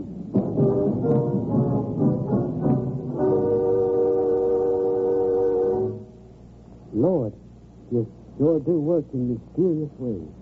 Lord, 6.92 7.32
you 7.92 8.10
sure 8.38 8.58
do 8.60 8.80
work 8.80 9.04
in 9.14 9.38
mysterious 9.38 9.92
ways. 9.98 10.32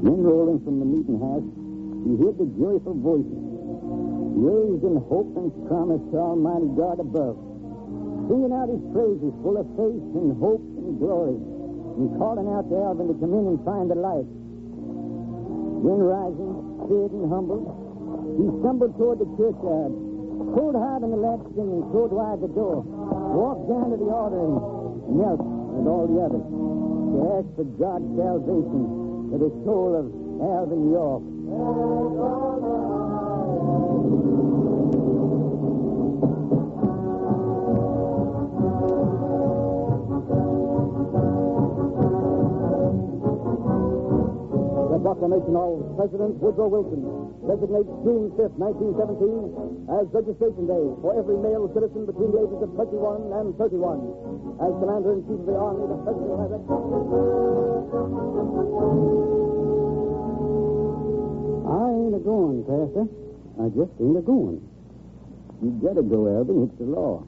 Men 0.00 0.22
rolling 0.22 0.64
from 0.64 0.78
the 0.80 0.86
meeting 0.86 1.20
house, 1.20 1.44
he 2.04 2.16
heard 2.16 2.38
the 2.40 2.48
joyful 2.56 2.94
voices, 2.96 3.44
raised 4.40 4.84
in 4.84 4.96
hope 5.08 5.36
and 5.36 5.52
promise 5.68 6.00
to 6.12 6.16
Almighty 6.16 6.68
God 6.76 7.00
above, 7.00 7.36
singing 8.28 8.52
out 8.56 8.72
his 8.72 8.80
praises 8.92 9.32
full 9.44 9.60
of 9.60 9.66
faith 9.76 10.04
and 10.16 10.32
hope 10.40 10.64
and 10.80 10.98
glory, 10.98 11.53
and 11.94 12.10
calling 12.18 12.48
out 12.50 12.66
to 12.68 12.74
Alvin 12.74 13.06
to 13.08 13.14
come 13.22 13.32
in 13.34 13.46
and 13.54 13.64
find 13.64 13.88
the 13.90 13.94
light. 13.94 14.26
Then 15.84 16.00
rising, 16.00 16.54
scared 16.86 17.12
and 17.12 17.28
humbled, 17.30 17.66
he 18.40 18.48
stumbled 18.60 18.96
toward 18.98 19.18
the 19.20 19.28
churchyard, 19.38 19.92
pulled 20.56 20.74
hard 20.74 21.04
on 21.06 21.10
the 21.14 21.20
latchstring 21.20 21.70
and 21.70 21.84
throwed 21.92 22.10
wide 22.10 22.40
the 22.40 22.48
door, 22.50 22.82
walked 22.82 23.68
down 23.68 23.90
to 23.92 23.96
the 24.00 24.10
altar 24.10 24.40
and 24.42 24.58
knelt 25.18 25.42
with 25.44 25.86
all 25.86 26.06
the 26.10 26.18
others 26.24 26.42
to 26.42 27.16
ask 27.38 27.46
for 27.54 27.64
God's 27.78 28.08
salvation 28.16 28.82
for 29.30 29.38
the 29.38 29.50
soul 29.62 29.94
of 29.94 30.10
Alvin 30.40 30.90
York. 30.90 31.22
Proclamation 45.24 45.56
of 45.56 45.96
President 45.96 46.36
Woodrow 46.36 46.68
Wilson 46.68 47.00
designates 47.48 47.88
June 48.04 48.28
5th, 48.36 48.60
1917 48.60 49.88
as 49.88 50.04
registration 50.12 50.68
day 50.68 50.84
for 51.00 51.16
every 51.16 51.40
male 51.40 51.64
citizen 51.72 52.04
between 52.04 52.28
the 52.28 52.44
ages 52.44 52.60
of 52.60 52.68
21 52.76 53.32
and 53.32 53.56
31. 53.56 54.04
As 54.60 54.72
Commander-in-Chief 54.84 55.40
of 55.40 55.48
the 55.48 55.56
Army, 55.56 55.84
the 55.88 55.96
President 56.04 56.36
has... 56.44 56.50
I 61.72 61.84
ain't 61.88 62.14
a-going, 62.20 62.60
Pastor. 62.68 63.04
I 63.64 63.66
just 63.72 63.92
ain't 64.04 64.20
a-going. 64.20 64.60
You 65.64 65.70
gotta 65.80 66.04
go, 66.04 66.28
Alvin. 66.28 66.68
It's 66.68 66.76
the 66.76 66.84
law. 66.84 67.24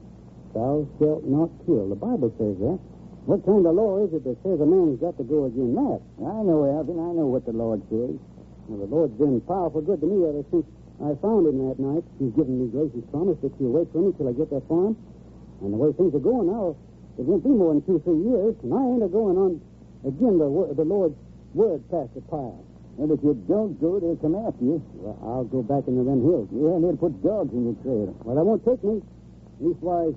Thou 0.53 0.85
shalt 1.01 1.25
not 1.25 1.49
kill. 1.65 1.89
The 1.89 1.97
Bible 1.97 2.29
says 2.37 2.61
that. 2.61 2.77
What 3.27 3.43
kind 3.43 3.67
of 3.67 3.75
law 3.75 3.99
is 4.07 4.15
it 4.15 4.23
that 4.23 4.39
says 4.39 4.55
a 4.63 4.63
man's 4.63 5.03
got 5.03 5.19
to 5.19 5.25
go 5.27 5.51
again 5.51 5.75
that? 5.75 5.99
I 6.23 6.39
know, 6.47 6.63
Alvin. 6.63 6.95
I 6.95 7.11
know 7.11 7.27
what 7.27 7.43
the 7.43 7.51
Lord 7.51 7.83
says. 7.91 8.15
Well, 8.71 8.79
the 8.79 8.87
Lord's 8.87 9.19
been 9.19 9.43
powerful 9.43 9.83
good 9.83 9.99
to 9.99 10.07
me 10.07 10.23
ever 10.23 10.47
since 10.47 10.63
I 11.03 11.11
found 11.19 11.43
him 11.43 11.59
that 11.67 11.75
night. 11.75 12.07
He's 12.23 12.31
given 12.39 12.55
me 12.55 12.71
gracious 12.71 13.03
promise 13.11 13.35
that 13.43 13.51
he'll 13.59 13.75
wait 13.75 13.91
for 13.91 13.99
me 13.99 14.15
till 14.15 14.31
I 14.31 14.33
get 14.33 14.47
that 14.55 14.63
farm. 14.71 14.95
And 15.59 15.75
the 15.75 15.79
way 15.79 15.91
things 15.99 16.15
are 16.15 16.23
going 16.23 16.47
now, 16.47 16.79
it 17.19 17.27
won't 17.27 17.43
be 17.43 17.51
more 17.51 17.75
than 17.75 17.83
two, 17.83 17.99
three 18.07 18.23
years, 18.31 18.55
and 18.63 18.71
I 18.71 18.79
ain't 18.95 19.03
a-going 19.03 19.35
on 19.35 19.59
again 20.07 20.39
the, 20.39 20.47
the 20.71 20.87
Lord's 20.87 21.19
word 21.51 21.83
Pastor 21.91 22.23
Pile. 22.31 22.63
And 22.95 23.11
if 23.11 23.19
you 23.27 23.35
don't 23.43 23.75
go, 23.83 23.99
they'll 23.99 24.15
come 24.23 24.39
after 24.39 24.63
you. 24.63 24.79
Well, 25.03 25.19
I'll 25.19 25.49
go 25.51 25.67
back 25.67 25.83
into 25.91 26.07
them 26.07 26.23
hills. 26.23 26.47
Yeah, 26.55 26.79
and 26.79 26.83
they'll 26.87 26.95
put 26.95 27.19
dogs 27.19 27.51
in 27.51 27.75
your 27.75 27.77
trail. 27.83 28.15
Well, 28.23 28.39
that 28.39 28.47
won't 28.47 28.63
take 28.63 28.79
me. 28.87 29.03
Leastwise, 29.59 30.15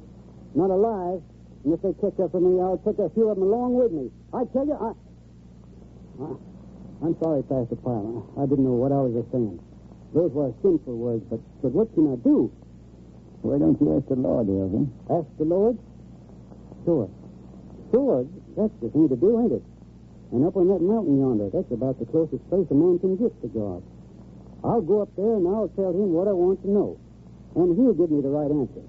not 0.55 0.71
alive. 0.71 1.27
And 1.65 1.75
if 1.75 1.83
they 1.83 1.93
catch 2.01 2.19
up 2.21 2.33
with 2.33 2.43
me, 2.43 2.61
I'll 2.61 2.81
take 2.85 2.99
a 2.99 3.11
few 3.13 3.29
of 3.29 3.37
them 3.37 3.45
along 3.45 3.75
with 3.77 3.93
me. 3.93 4.11
I 4.33 4.45
tell 4.53 4.67
you, 4.67 4.77
I... 4.77 4.93
I 6.25 6.37
I'm 7.01 7.17
sorry, 7.17 7.43
Pastor 7.45 7.77
Pyle. 7.81 8.29
I, 8.37 8.43
I 8.43 8.47
didn't 8.47 8.65
know 8.65 8.77
what 8.77 8.93
I 8.93 9.01
was 9.01 9.25
saying. 9.33 9.57
Those 10.13 10.33
were 10.33 10.53
sinful 10.61 10.97
words, 10.97 11.25
but, 11.31 11.41
but 11.63 11.73
what 11.73 11.89
can 11.95 12.13
I 12.13 12.17
do? 12.21 12.53
Why 13.41 13.57
don't 13.57 13.81
you 13.81 13.97
ask 13.97 14.05
the 14.09 14.21
Lord, 14.21 14.53
Alvin? 14.53 14.93
Ask 15.09 15.29
the 15.39 15.49
Lord? 15.49 15.79
Sure. 16.85 17.09
Sure, 17.89 18.27
that's 18.57 18.75
the 18.85 18.91
thing 18.91 19.09
to 19.09 19.17
do, 19.17 19.41
ain't 19.41 19.53
it? 19.53 19.65
And 20.33 20.45
up 20.45 20.57
on 20.57 20.69
that 20.69 20.85
mountain 20.85 21.19
yonder, 21.19 21.49
that's 21.49 21.73
about 21.73 21.99
the 21.99 22.07
closest 22.07 22.45
place 22.53 22.69
a 22.71 22.75
man 22.75 22.99
can 23.01 23.17
get 23.17 23.33
to 23.41 23.49
God. 23.49 23.83
I'll 24.63 24.85
go 24.85 25.01
up 25.03 25.09
there 25.17 25.41
and 25.41 25.49
I'll 25.49 25.73
tell 25.75 25.91
him 25.91 26.13
what 26.13 26.29
I 26.29 26.33
want 26.37 26.61
to 26.63 26.71
know. 26.71 27.01
And 27.57 27.75
he'll 27.75 27.95
give 27.97 28.11
me 28.13 28.21
the 28.21 28.29
right 28.29 28.51
answer. 28.53 28.85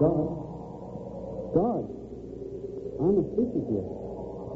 God. 0.00 1.52
God. 1.52 1.84
I'm 3.04 3.16
a 3.20 3.24
speaker 3.36 3.62
here. 3.68 3.88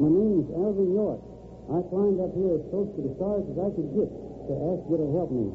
My 0.01 0.09
name's 0.09 0.49
Alvin 0.57 0.97
York. 0.97 1.21
I 1.69 1.85
climbed 1.93 2.17
up 2.25 2.33
here 2.33 2.57
as 2.57 2.65
close 2.73 2.89
to 2.97 3.01
the 3.05 3.13
stars 3.21 3.45
as 3.53 3.57
I 3.61 3.69
could 3.77 3.93
get 3.93 4.09
to 4.09 4.53
ask 4.73 4.81
you 4.89 4.97
to 5.05 5.09
help 5.13 5.31
me. 5.37 5.53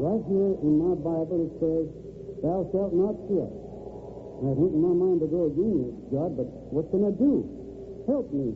Right 0.00 0.24
here 0.28 0.52
in 0.64 0.72
my 0.80 0.96
Bible 0.96 1.44
it 1.44 1.52
says, 1.60 1.86
Thou 2.40 2.68
shalt 2.72 2.96
not 2.96 3.20
kill. 3.28 3.52
I 4.44 4.52
think 4.56 4.72
in 4.72 4.80
my 4.80 4.96
mind 4.96 5.20
to 5.24 5.28
go 5.28 5.48
against 5.48 6.12
God, 6.12 6.36
but 6.36 6.48
what 6.72 6.88
can 6.88 7.04
I 7.04 7.12
do? 7.16 7.44
Help 8.08 8.32
me. 8.32 8.52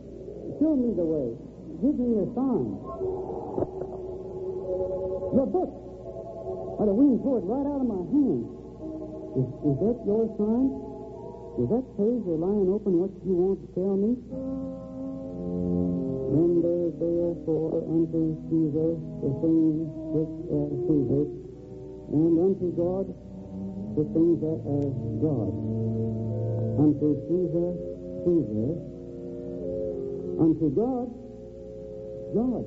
Show 0.57 0.73
me 0.77 0.93
the 0.97 1.05
way. 1.05 1.37
Give 1.85 1.97
me 1.97 2.17
a 2.21 2.27
sign. 2.33 2.81
Your 5.37 5.49
book. 5.49 5.73
Why, 6.81 6.85
the 6.89 6.97
wind 6.97 7.21
blew 7.25 7.41
it 7.41 7.45
right 7.45 7.65
out 7.69 7.81
of 7.81 7.89
my 7.89 8.05
hand. 8.09 8.60
Is, 9.31 9.47
is 9.47 9.77
that 9.79 9.99
your 10.11 10.27
sign? 10.35 10.67
Is 11.63 11.67
that 11.71 11.87
page 11.95 12.23
there 12.27 12.35
lying 12.35 12.67
open 12.67 12.99
what 12.99 13.15
you 13.23 13.35
want 13.39 13.63
to 13.63 13.69
tell 13.79 13.95
me? 13.95 14.19
Render 16.35 16.91
therefore 16.99 17.79
unto 17.87 18.35
Caesar 18.51 18.91
the 19.23 19.31
things 19.39 19.87
which 19.87 20.35
are 20.51 20.71
Caesar, 20.83 21.25
and 22.11 22.35
unto 22.43 22.69
God 22.75 23.07
the 23.95 24.05
things 24.15 24.37
that 24.43 24.61
are 24.67 24.91
God. 25.23 25.53
Unto 26.83 27.09
Caesar, 27.31 27.71
Caesar. 28.27 28.71
Unto 30.43 30.67
God, 30.75 31.07
God. 32.35 32.67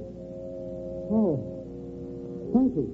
Oh, 1.12 1.36
thank 2.56 2.71
you. 2.76 2.88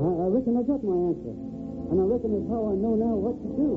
I, 0.00 0.08
I 0.16 0.26
reckon 0.32 0.56
I 0.56 0.62
got 0.64 0.80
my 0.80 0.96
answer. 1.12 1.45
And 1.90 2.00
I 2.00 2.04
reckon 2.04 2.34
it's 2.34 2.50
how 2.50 2.66
I 2.66 2.74
know 2.74 2.94
now 2.98 3.14
what 3.14 3.38
to 3.38 3.48
do. 3.54 3.70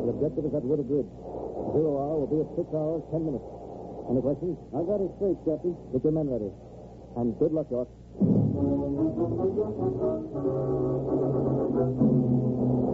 The 0.00 0.16
objective 0.16 0.44
is 0.44 0.54
at 0.54 0.64
Wooded 0.64 0.88
Bridge. 0.88 1.06
Zero 1.72 1.96
hour 1.96 2.16
will 2.20 2.28
be 2.28 2.40
at 2.44 2.50
six 2.56 2.68
hours, 2.74 3.02
ten 3.10 3.24
minutes. 3.24 3.44
Any 4.10 4.20
questions? 4.20 4.58
I 4.74 4.82
got 4.84 5.00
it 5.00 5.10
straight, 5.16 5.38
Captain. 5.48 5.72
Get 5.92 6.04
your 6.04 6.12
men 6.12 6.28
ready. 6.28 6.50
And 7.16 7.38
good 7.38 7.52
luck, 7.52 7.70
York. 7.70 7.88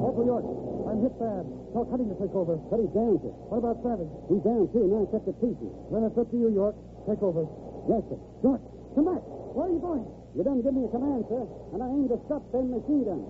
Corporal 0.06 0.26
York, 0.26 0.46
I'm 0.86 1.02
hit 1.02 1.18
bad. 1.18 1.42
Tell 1.74 1.84
Cutting 1.90 2.08
to 2.08 2.14
take 2.16 2.34
over. 2.38 2.54
Cutting's 2.70 2.94
down, 2.94 3.18
sir. 3.18 3.34
What 3.50 3.58
about 3.58 3.82
Savage? 3.82 4.08
He's 4.30 4.42
down, 4.46 4.70
too. 4.70 4.86
Now 4.86 5.10
cut 5.10 5.26
to 5.26 5.34
pieces. 5.42 5.72
Then 5.90 6.06
it's 6.06 6.14
up 6.16 6.30
to 6.30 6.36
you, 6.38 6.54
York. 6.54 6.78
Take 7.10 7.22
over. 7.22 7.44
Yes, 7.90 8.06
sir. 8.06 8.18
York, 8.46 8.62
come 8.94 9.10
back. 9.10 9.22
Where 9.26 9.66
are 9.66 9.72
you 9.74 9.82
going? 9.82 10.06
You 10.36 10.44
done 10.44 10.62
give 10.62 10.74
me 10.74 10.84
a 10.84 10.88
command, 10.88 11.24
sir, 11.28 11.48
and 11.72 11.82
I 11.82 11.86
aim 11.88 12.08
to 12.12 12.20
stop 12.28 12.44
them 12.52 12.70
machine 12.70 13.02
guns. 13.08 13.24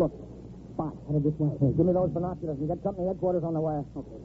Look. 0.00 0.16
Spot 0.72 0.96
headed 1.12 1.28
this 1.28 1.36
way. 1.36 1.52
give 1.76 1.84
me 1.84 1.92
those 1.92 2.08
binoculars 2.08 2.56
and 2.56 2.68
get 2.72 2.80
company 2.80 3.04
headquarters 3.12 3.44
on 3.44 3.52
the 3.52 3.60
wire. 3.60 3.84
Okay, 3.92 4.16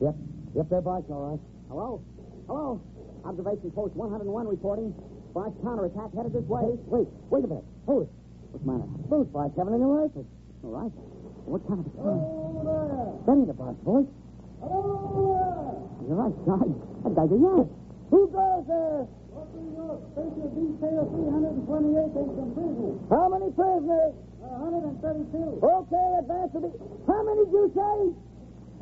Yep. 0.00 0.16
Yep, 0.56 0.66
they're 0.72 0.80
Boche, 0.80 1.04
all 1.12 1.36
right. 1.36 1.40
Hello? 1.68 2.00
Hello? 2.48 2.80
Observation 3.28 3.68
post 3.76 3.92
101 4.00 4.24
reporting. 4.48 4.96
Boche 5.36 5.52
counterattack 5.60 6.08
headed 6.16 6.32
this 6.32 6.48
way. 6.48 6.72
Wait, 6.88 7.04
wait 7.28 7.44
a 7.44 7.48
minute. 7.52 7.68
Hold 7.84 8.08
it. 8.08 8.10
What's 8.48 8.64
the 8.64 8.72
matter? 8.72 8.88
Those 9.12 9.28
Boche 9.28 9.52
having 9.60 9.76
a 9.76 9.78
new 9.78 9.92
rifle. 9.92 10.24
All 10.64 10.72
right. 10.72 10.92
What 11.44 11.60
kind 11.68 11.84
of 11.84 11.86
a 11.86 11.92
gun? 12.00 12.16
Ain't 13.28 13.52
a 13.52 13.56
Boche 13.60 13.76
voice. 13.84 14.08
You're 14.64 16.16
right, 16.16 16.32
Sarge. 16.48 16.72
That 17.04 17.12
guy's 17.12 17.28
a 17.28 17.36
Yank. 17.36 17.68
Who 18.08 18.24
goes 18.32 18.64
there? 18.64 19.04
Special 20.16 20.48
detail 20.56 21.04
328 21.12 22.08
takes 22.16 22.32
some 22.40 22.50
prisoners. 22.56 22.96
How 23.12 23.28
many 23.28 23.52
prisoners? 23.52 24.16
132. 24.50 25.62
Okay, 25.62 26.08
advance 26.18 26.50
will 26.54 26.66
be. 26.66 26.72
How 27.06 27.22
many 27.22 27.46
did 27.46 27.54
you 27.54 27.70
say? 27.70 27.96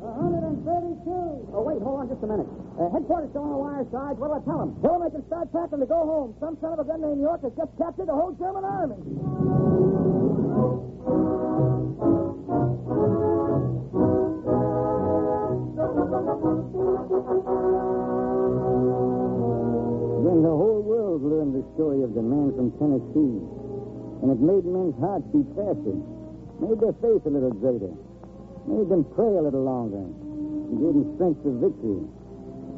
132. 0.01 1.53
Oh, 1.53 1.61
wait, 1.61 1.77
hold 1.83 1.99
on 2.01 2.07
just 2.09 2.23
a 2.23 2.27
minute. 2.27 2.47
Uh, 2.79 2.89
headquarters 2.89 3.29
still 3.35 3.43
on 3.43 3.51
the 3.51 3.59
wire, 3.59 3.85
Sarge. 3.91 4.17
What'll 4.17 4.39
I 4.39 4.43
tell 4.47 4.59
them? 4.63 4.71
Tell 4.81 4.97
them 4.97 5.03
I 5.05 5.11
can 5.11 5.21
start 5.27 5.51
packing 5.51 5.79
to 5.83 5.85
go 5.85 6.07
home. 6.07 6.33
Some 6.39 6.57
son 6.63 6.73
of 6.73 6.79
a 6.79 6.87
gun 6.87 7.03
named 7.03 7.19
York 7.21 7.43
has 7.43 7.51
just 7.53 7.71
captured 7.77 8.07
the 8.07 8.15
whole 8.15 8.31
German 8.39 8.63
army. 8.63 8.95
Then 20.23 20.39
the 20.43 20.55
whole 20.55 20.81
world 20.81 21.21
learned 21.23 21.53
the 21.55 21.63
story 21.75 22.03
of 22.03 22.15
the 22.15 22.23
man 22.23 22.55
from 22.55 22.71
Tennessee. 22.79 23.58
And 24.21 24.31
it 24.31 24.39
made 24.39 24.65
men's 24.65 24.99
hearts 24.99 25.23
beat 25.31 25.47
faster, 25.55 25.95
made 26.59 26.79
their 26.79 26.95
faith 26.99 27.23
a 27.23 27.31
little 27.31 27.55
greater, 27.55 27.93
made 28.67 28.89
them 28.91 29.07
pray 29.15 29.31
a 29.39 29.41
little 29.41 29.63
longer, 29.63 30.03
and 30.03 30.75
gave 30.75 30.91
them 30.91 31.15
strength 31.15 31.45
of 31.47 31.53
victory. 31.63 32.03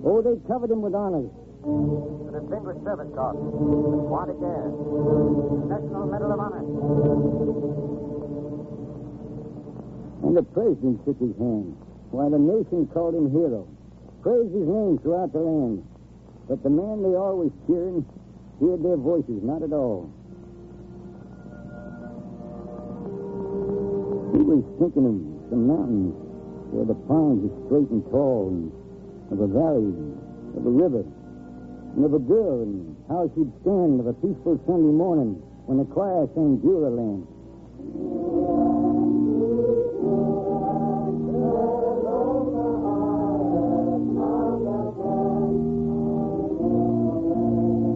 Oh, 0.06 0.21
they 0.21 0.38
covered 0.47 0.69
him 0.69 0.82
with 0.82 0.93
honors. 0.93 1.30
The 1.62 2.39
Distinguished 2.41 2.84
Service 2.86 3.10
Cross. 3.13 3.38
Squad 3.38 4.30
again. 4.34 4.69
National 5.69 6.06
Medal 6.10 6.32
of 6.34 6.39
Honor. 6.41 6.63
And 10.25 10.38
the 10.38 10.43
president 10.43 11.01
shook 11.06 11.19
his 11.19 11.38
hand, 11.38 11.77
while 12.10 12.30
the 12.30 12.39
nation 12.39 12.88
called 12.93 13.13
him 13.13 13.30
hero, 13.30 13.67
praised 14.21 14.54
his 14.54 14.67
name 14.67 14.97
throughout 15.01 15.34
the 15.34 15.39
land. 15.39 15.86
But 16.47 16.63
the 16.63 16.69
man 16.69 17.01
they 17.01 17.17
always 17.17 17.51
cheered 17.65 18.06
heard 18.60 18.84
their 18.84 18.97
voices 18.97 19.41
not 19.41 19.62
at 19.63 19.73
all. 19.73 20.10
He 24.51 24.59
thinking 24.83 25.07
of 25.07 25.15
some 25.49 25.63
mountains 25.67 26.11
where 26.75 26.83
the 26.83 26.99
pines 27.07 27.39
are 27.47 27.55
straight 27.71 27.87
and 27.87 28.03
tall, 28.11 28.51
and 28.51 28.67
of 29.31 29.39
a 29.39 29.47
valley, 29.47 29.95
of 30.59 30.65
a 30.67 30.69
river, 30.69 31.07
and 31.95 32.03
of 32.03 32.11
a 32.13 32.19
girl, 32.19 32.59
and 32.59 32.91
how 33.07 33.31
she'd 33.31 33.47
stand 33.63 34.03
of 34.03 34.07
a 34.07 34.13
peaceful 34.19 34.59
Sunday 34.67 34.91
morning 34.91 35.39
when 35.71 35.77
the 35.79 35.87
choir 35.87 36.27
sang 36.35 36.59
Beulah 36.59 36.91
Land. 36.91 37.23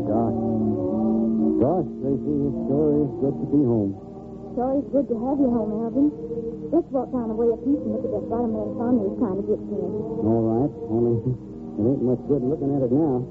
Gosh. 0.08 0.40
Gosh, 1.60 1.90
Gracie, 2.00 2.48
it 2.48 2.56
sure 2.72 2.96
is 3.04 3.12
good 3.20 3.36
to 3.44 3.48
be 3.52 3.60
home. 3.68 3.92
Sure 4.56 4.80
is 4.80 4.88
good 4.96 5.08
to 5.12 5.16
have 5.20 5.36
you 5.36 5.52
home, 5.52 5.84
Alvin. 5.84 6.45
Let's 6.76 6.92
walk 6.92 7.08
down 7.16 7.32
the 7.32 7.40
way 7.40 7.56
peace 7.64 7.80
and 7.88 7.96
look 7.96 8.04
at 8.04 8.12
that 8.12 8.28
Spider-Man 8.28 8.76
farm 8.76 9.00
he's 9.00 9.16
trying 9.16 9.40
to 9.40 9.48
get 9.48 9.64
to. 9.64 9.80
All 10.28 10.44
right, 10.44 10.74
only 10.92 11.24
it 11.24 11.84
ain't 11.88 12.04
much 12.04 12.20
good 12.28 12.44
looking 12.44 12.68
at 12.76 12.84
it 12.84 12.92
now. 12.92 13.24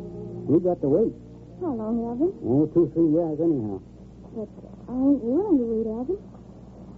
We 0.48 0.64
got 0.64 0.80
to 0.80 0.88
wait. 0.88 1.12
How 1.61 1.76
long, 1.76 2.09
Alvin? 2.09 2.33
Oh, 2.40 2.64
two, 2.72 2.88
three 2.96 3.12
years 3.12 3.37
anyhow. 3.44 3.85
But 4.33 4.48
I 4.88 4.96
ain't 4.96 5.20
willing 5.20 5.61
to 5.61 5.66
wait, 5.76 5.88
Alvin. 5.92 6.16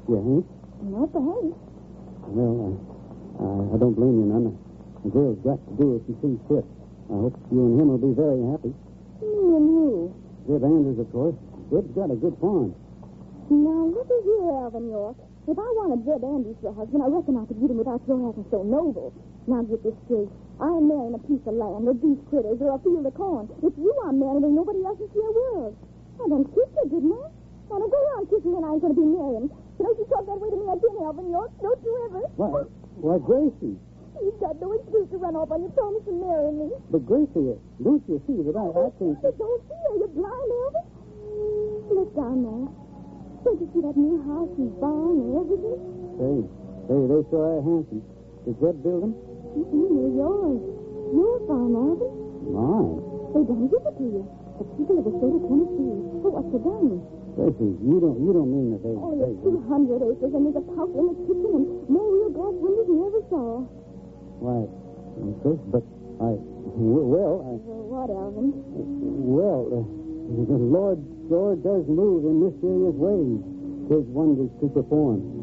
You 0.06 0.14
ain't? 0.22 0.46
Not 0.86 1.10
the 1.10 1.18
haste. 1.18 1.58
Well, 2.30 2.54
I, 2.62 2.70
I, 3.42 3.46
I 3.66 3.76
don't 3.82 3.98
blame 3.98 4.14
you 4.14 4.26
none. 4.30 4.54
The 5.02 5.10
girl's 5.10 5.42
got 5.42 5.58
to 5.58 5.72
do 5.74 5.98
as 5.98 6.06
she 6.06 6.14
sees 6.22 6.38
fit. 6.46 6.62
I 7.10 7.26
hope 7.26 7.34
you 7.50 7.58
and 7.58 7.74
him 7.74 7.90
will 7.90 7.98
be 7.98 8.14
very 8.14 8.38
happy. 8.54 8.70
Me 9.18 9.50
and 9.50 9.66
you. 9.66 10.14
Zeb 10.46 10.62
Andrews, 10.62 11.02
of 11.02 11.10
course. 11.10 11.34
Zeb's 11.74 11.90
got 11.98 12.14
a 12.14 12.18
good 12.22 12.38
farm. 12.38 12.70
Now, 13.50 13.90
look 13.90 14.06
at 14.06 14.22
here, 14.22 14.46
Alvin 14.62 14.94
York. 14.94 15.18
If 15.46 15.54
I 15.54 15.68
wanted 15.78 16.02
Zeb 16.02 16.26
Andrews 16.26 16.58
for 16.58 16.74
a 16.74 16.76
husband, 16.76 17.06
I 17.06 17.06
reckon 17.06 17.38
I 17.38 17.46
could 17.46 17.62
get 17.62 17.70
him 17.70 17.78
without 17.78 18.02
your 18.10 18.18
acting 18.18 18.50
so 18.50 18.66
noble. 18.66 19.14
Now, 19.46 19.62
get 19.62 19.78
this 19.86 19.94
straight. 20.10 20.26
I 20.58 20.66
ain't 20.66 20.90
marrying 20.90 21.14
a 21.14 21.22
piece 21.22 21.38
of 21.46 21.54
land 21.54 21.86
or 21.86 21.94
these 21.94 22.18
critters 22.26 22.58
or 22.58 22.74
a 22.74 22.82
field 22.82 23.06
of 23.06 23.14
corn. 23.14 23.46
If 23.62 23.78
you 23.78 23.94
I'm 24.02 24.18
marrying 24.18 24.42
and 24.42 24.58
nobody 24.58 24.82
else 24.82 24.98
in 24.98 25.06
the 25.06 25.22
world. 25.22 25.78
I 26.18 26.26
done 26.26 26.50
kissed 26.50 26.74
her, 26.82 26.90
didn't 26.90 27.14
I? 27.14 27.30
Now, 27.70 27.78
don't 27.78 27.94
go 27.94 27.98
around 28.10 28.26
kissing 28.26 28.50
me 28.50 28.58
and 28.58 28.66
I 28.66 28.70
ain't 28.74 28.82
going 28.82 28.90
to 28.90 28.98
be 28.98 29.06
marrying. 29.06 29.46
Don't 29.78 29.96
you 30.02 30.06
talk 30.10 30.26
that 30.26 30.38
way 30.42 30.50
to 30.50 30.58
me 30.58 30.66
again, 30.66 30.96
Alvin 30.98 31.30
York. 31.30 31.50
Don't 31.62 31.78
you 31.86 31.92
ever. 32.10 32.22
Why, 32.34 32.66
why, 32.98 33.14
Gracie. 33.22 33.78
You've 34.18 34.40
got 34.42 34.58
no 34.58 34.74
excuse 34.74 35.06
to 35.14 35.18
run 35.22 35.38
off 35.38 35.54
on 35.54 35.62
your 35.62 35.70
promise 35.78 36.02
to 36.10 36.14
marry 36.16 36.50
me. 36.50 36.74
But 36.90 37.06
Gracie, 37.06 37.54
don't 37.78 38.02
you 38.10 38.18
see 38.26 38.42
that 38.42 38.56
I, 38.58 38.66
I. 38.66 38.90
You 38.98 39.14
don't 39.14 39.62
see. 39.70 39.78
Are 39.78 39.94
you 39.94 40.10
blind, 40.10 40.50
Alvin? 40.58 40.84
Look 41.94 42.10
down 42.18 42.42
there. 42.42 42.85
Don't 43.44 43.60
you 43.60 43.68
see 43.74 43.80
that 43.84 43.96
new 43.96 44.16
house 44.26 44.52
and 44.58 44.70
barn 44.80 45.16
and 45.20 45.30
everything? 45.40 45.78
Say, 46.16 46.34
say, 46.88 46.98
they 47.10 47.20
sure 47.30 47.44
are 47.56 47.62
handsome. 47.62 48.02
Is 48.46 48.54
Zeb 48.62 48.76
building? 48.82 49.14
Mm-hmm, 49.16 49.86
they're 49.96 50.14
yours. 50.22 50.60
Your 51.14 51.36
farm, 51.46 51.72
Alvin. 51.76 52.12
Mine. 52.50 52.98
They 53.34 53.42
done 53.46 53.66
give 53.68 53.82
it 53.84 53.94
to 53.98 54.04
you. 54.06 54.22
The 54.58 54.64
people 54.78 54.96
of 54.98 55.04
the 55.06 55.12
state 55.18 55.34
of 55.36 55.42
Tennessee. 55.46 55.96
For 56.24 56.30
what 56.32 56.46
you 56.50 56.58
done? 56.62 57.02
Gracie, 57.36 57.76
you 57.84 57.96
don't, 58.00 58.16
you 58.16 58.30
don't 58.32 58.48
mean 58.48 58.68
that 58.72 58.80
they... 58.80 58.96
Oh, 58.96 59.12
they 59.12 59.28
it's 59.28 59.44
200 59.44 60.00
acres, 60.08 60.32
and 60.32 60.42
there's 60.48 60.56
a 60.56 60.64
house 60.72 60.88
in 60.96 61.04
the 61.04 61.16
kitchen, 61.28 61.52
and 61.52 61.68
more 61.92 62.08
real 62.08 62.32
glass 62.32 62.56
windows 62.56 62.86
than 62.88 62.96
you 62.96 63.04
ever 63.12 63.22
saw. 63.28 63.60
Why, 64.40 64.64
Chris, 65.44 65.60
but 65.68 65.84
I... 66.24 66.32
Well, 66.76 67.40
I... 67.44 67.52
Well, 67.62 67.84
what, 67.92 68.08
Alvin? 68.10 68.52
Well, 68.66 69.62
uh, 69.68 69.84
the 70.48 70.58
Lord 70.76 70.98
sure 71.28 71.56
does 71.56 71.84
move 71.88 72.24
in 72.24 72.42
mysterious 72.42 72.94
ways. 72.94 73.40
His 73.90 74.04
wonders 74.10 74.50
to 74.60 74.68
perform. 74.68 75.35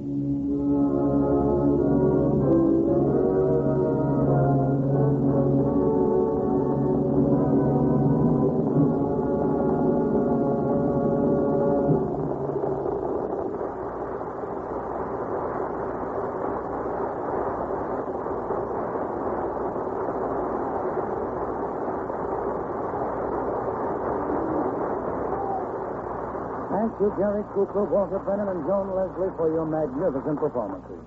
You, 27.04 27.12
Gary 27.20 27.44
Cooper, 27.52 27.84
Walter 27.84 28.16
Brennan, 28.24 28.48
and 28.48 28.64
Joan 28.64 28.96
Leslie 28.96 29.36
for 29.36 29.52
your 29.52 29.68
magnificent 29.68 30.40
performances. 30.40 31.04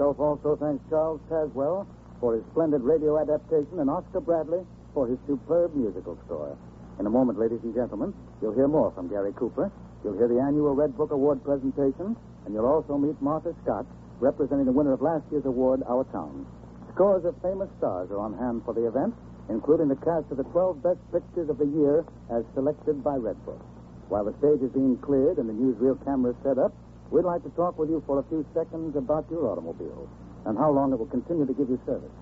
Gulf 0.00 0.16
also 0.16 0.56
thanks 0.56 0.80
Charles 0.88 1.20
Tazewell 1.28 1.84
for 2.18 2.32
his 2.32 2.40
splendid 2.48 2.80
radio 2.80 3.20
adaptation 3.20 3.76
and 3.76 3.90
Oscar 3.90 4.24
Bradley 4.24 4.64
for 4.94 5.06
his 5.06 5.20
superb 5.28 5.76
musical 5.76 6.16
score. 6.24 6.56
In 6.98 7.04
a 7.04 7.12
moment, 7.12 7.38
ladies 7.38 7.60
and 7.62 7.74
gentlemen, 7.74 8.14
you'll 8.40 8.56
hear 8.56 8.68
more 8.68 8.90
from 8.96 9.12
Gary 9.12 9.34
Cooper. 9.36 9.70
You'll 10.02 10.16
hear 10.16 10.28
the 10.28 10.40
annual 10.40 10.74
Red 10.74 10.96
Book 10.96 11.10
Award 11.10 11.44
presentation, 11.44 12.16
and 12.46 12.54
you'll 12.54 12.64
also 12.64 12.96
meet 12.96 13.20
Martha 13.20 13.52
Scott, 13.64 13.84
representing 14.20 14.64
the 14.64 14.72
winner 14.72 14.94
of 14.94 15.02
last 15.02 15.28
year's 15.30 15.44
award, 15.44 15.82
Our 15.86 16.04
Town. 16.04 16.46
Scores 16.94 17.26
of 17.26 17.36
famous 17.42 17.68
stars 17.76 18.08
are 18.10 18.18
on 18.18 18.32
hand 18.40 18.62
for 18.64 18.72
the 18.72 18.88
event, 18.88 19.12
including 19.50 19.88
the 19.88 20.00
cast 20.00 20.24
of 20.32 20.38
the 20.38 20.48
12 20.56 20.82
best 20.82 21.00
pictures 21.12 21.50
of 21.50 21.58
the 21.58 21.68
year 21.68 22.00
as 22.32 22.44
selected 22.54 23.04
by 23.04 23.16
Red 23.16 23.36
Book. 23.44 23.60
While 24.08 24.24
the 24.24 24.36
stage 24.38 24.60
is 24.60 24.72
being 24.72 24.98
cleared 24.98 25.38
and 25.38 25.48
the 25.48 25.56
newsreel 25.56 26.02
cameras 26.04 26.36
set 26.42 26.58
up, 26.58 26.72
we'd 27.10 27.24
like 27.24 27.42
to 27.44 27.50
talk 27.50 27.78
with 27.78 27.88
you 27.88 28.02
for 28.06 28.18
a 28.18 28.28
few 28.28 28.44
seconds 28.54 28.96
about 28.96 29.26
your 29.30 29.48
automobile 29.48 30.08
and 30.44 30.58
how 30.58 30.70
long 30.70 30.92
it 30.92 30.98
will 30.98 31.06
continue 31.06 31.46
to 31.46 31.54
give 31.54 31.70
you 31.70 31.80
service. 31.86 32.12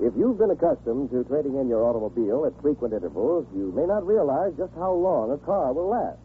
If 0.00 0.14
you've 0.16 0.38
been 0.38 0.50
accustomed 0.50 1.10
to 1.10 1.22
trading 1.24 1.54
in 1.56 1.68
your 1.68 1.84
automobile 1.84 2.46
at 2.46 2.60
frequent 2.60 2.94
intervals, 2.94 3.46
you 3.54 3.70
may 3.76 3.86
not 3.86 4.06
realize 4.06 4.52
just 4.56 4.72
how 4.74 4.92
long 4.92 5.30
a 5.30 5.38
car 5.38 5.72
will 5.72 5.88
last, 5.88 6.18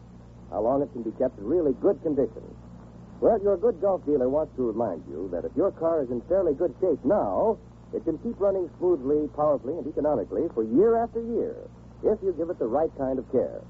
how 0.50 0.62
long 0.62 0.82
it 0.82 0.90
can 0.92 1.02
be 1.02 1.12
kept 1.12 1.38
in 1.38 1.44
really 1.44 1.72
good 1.78 2.02
condition. 2.02 2.42
Well, 3.20 3.38
your 3.42 3.56
good 3.58 3.80
Gulf 3.80 4.04
dealer 4.06 4.28
wants 4.28 4.56
to 4.56 4.66
remind 4.66 5.04
you 5.06 5.28
that 5.30 5.44
if 5.44 5.52
your 5.54 5.70
car 5.70 6.02
is 6.02 6.10
in 6.10 6.22
fairly 6.22 6.54
good 6.54 6.74
shape 6.80 7.04
now, 7.04 7.58
it 7.92 8.04
can 8.04 8.18
keep 8.18 8.40
running 8.40 8.70
smoothly, 8.78 9.28
powerfully, 9.36 9.76
and 9.76 9.86
economically 9.86 10.48
for 10.54 10.64
year 10.64 10.96
after 10.96 11.20
year 11.20 11.54
if 12.02 12.18
you 12.22 12.32
give 12.32 12.48
it 12.48 12.58
the 12.58 12.66
right 12.66 12.90
kind 12.96 13.18
of 13.18 13.30
care. 13.30 13.60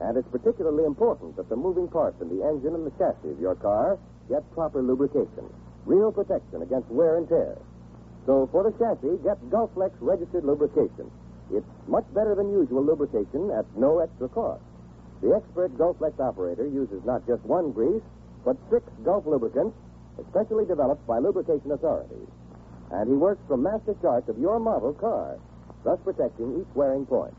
And 0.00 0.16
it's 0.16 0.28
particularly 0.28 0.84
important 0.84 1.36
that 1.36 1.48
the 1.48 1.56
moving 1.56 1.88
parts 1.88 2.20
in 2.20 2.28
the 2.28 2.44
engine 2.44 2.74
and 2.74 2.86
the 2.86 2.94
chassis 2.98 3.30
of 3.30 3.40
your 3.40 3.54
car 3.54 3.98
get 4.28 4.42
proper 4.52 4.82
lubrication, 4.82 5.46
real 5.86 6.10
protection 6.10 6.62
against 6.62 6.88
wear 6.90 7.16
and 7.16 7.28
tear. 7.28 7.56
So 8.26 8.48
for 8.50 8.64
the 8.64 8.72
chassis, 8.78 9.22
get 9.22 9.38
Gulflex 9.50 9.92
registered 10.00 10.44
lubrication. 10.44 11.10
It's 11.52 11.66
much 11.86 12.06
better 12.14 12.34
than 12.34 12.50
usual 12.50 12.82
lubrication 12.82 13.50
at 13.50 13.66
no 13.76 14.00
extra 14.00 14.28
cost. 14.28 14.62
The 15.20 15.34
expert 15.36 15.76
Gulflex 15.76 16.18
operator 16.18 16.66
uses 16.66 17.04
not 17.04 17.26
just 17.26 17.44
one 17.44 17.72
grease, 17.72 18.02
but 18.44 18.56
six 18.70 18.84
Gulf 19.04 19.26
lubricants, 19.26 19.76
especially 20.18 20.64
developed 20.64 21.06
by 21.06 21.18
lubrication 21.18 21.72
authorities. 21.72 22.28
And 22.90 23.08
he 23.08 23.16
works 23.16 23.40
from 23.46 23.62
master 23.62 23.94
chart 24.00 24.28
of 24.28 24.38
your 24.38 24.58
model 24.58 24.92
car, 24.94 25.38
thus 25.84 25.98
protecting 26.04 26.60
each 26.60 26.74
wearing 26.74 27.06
point. 27.06 27.34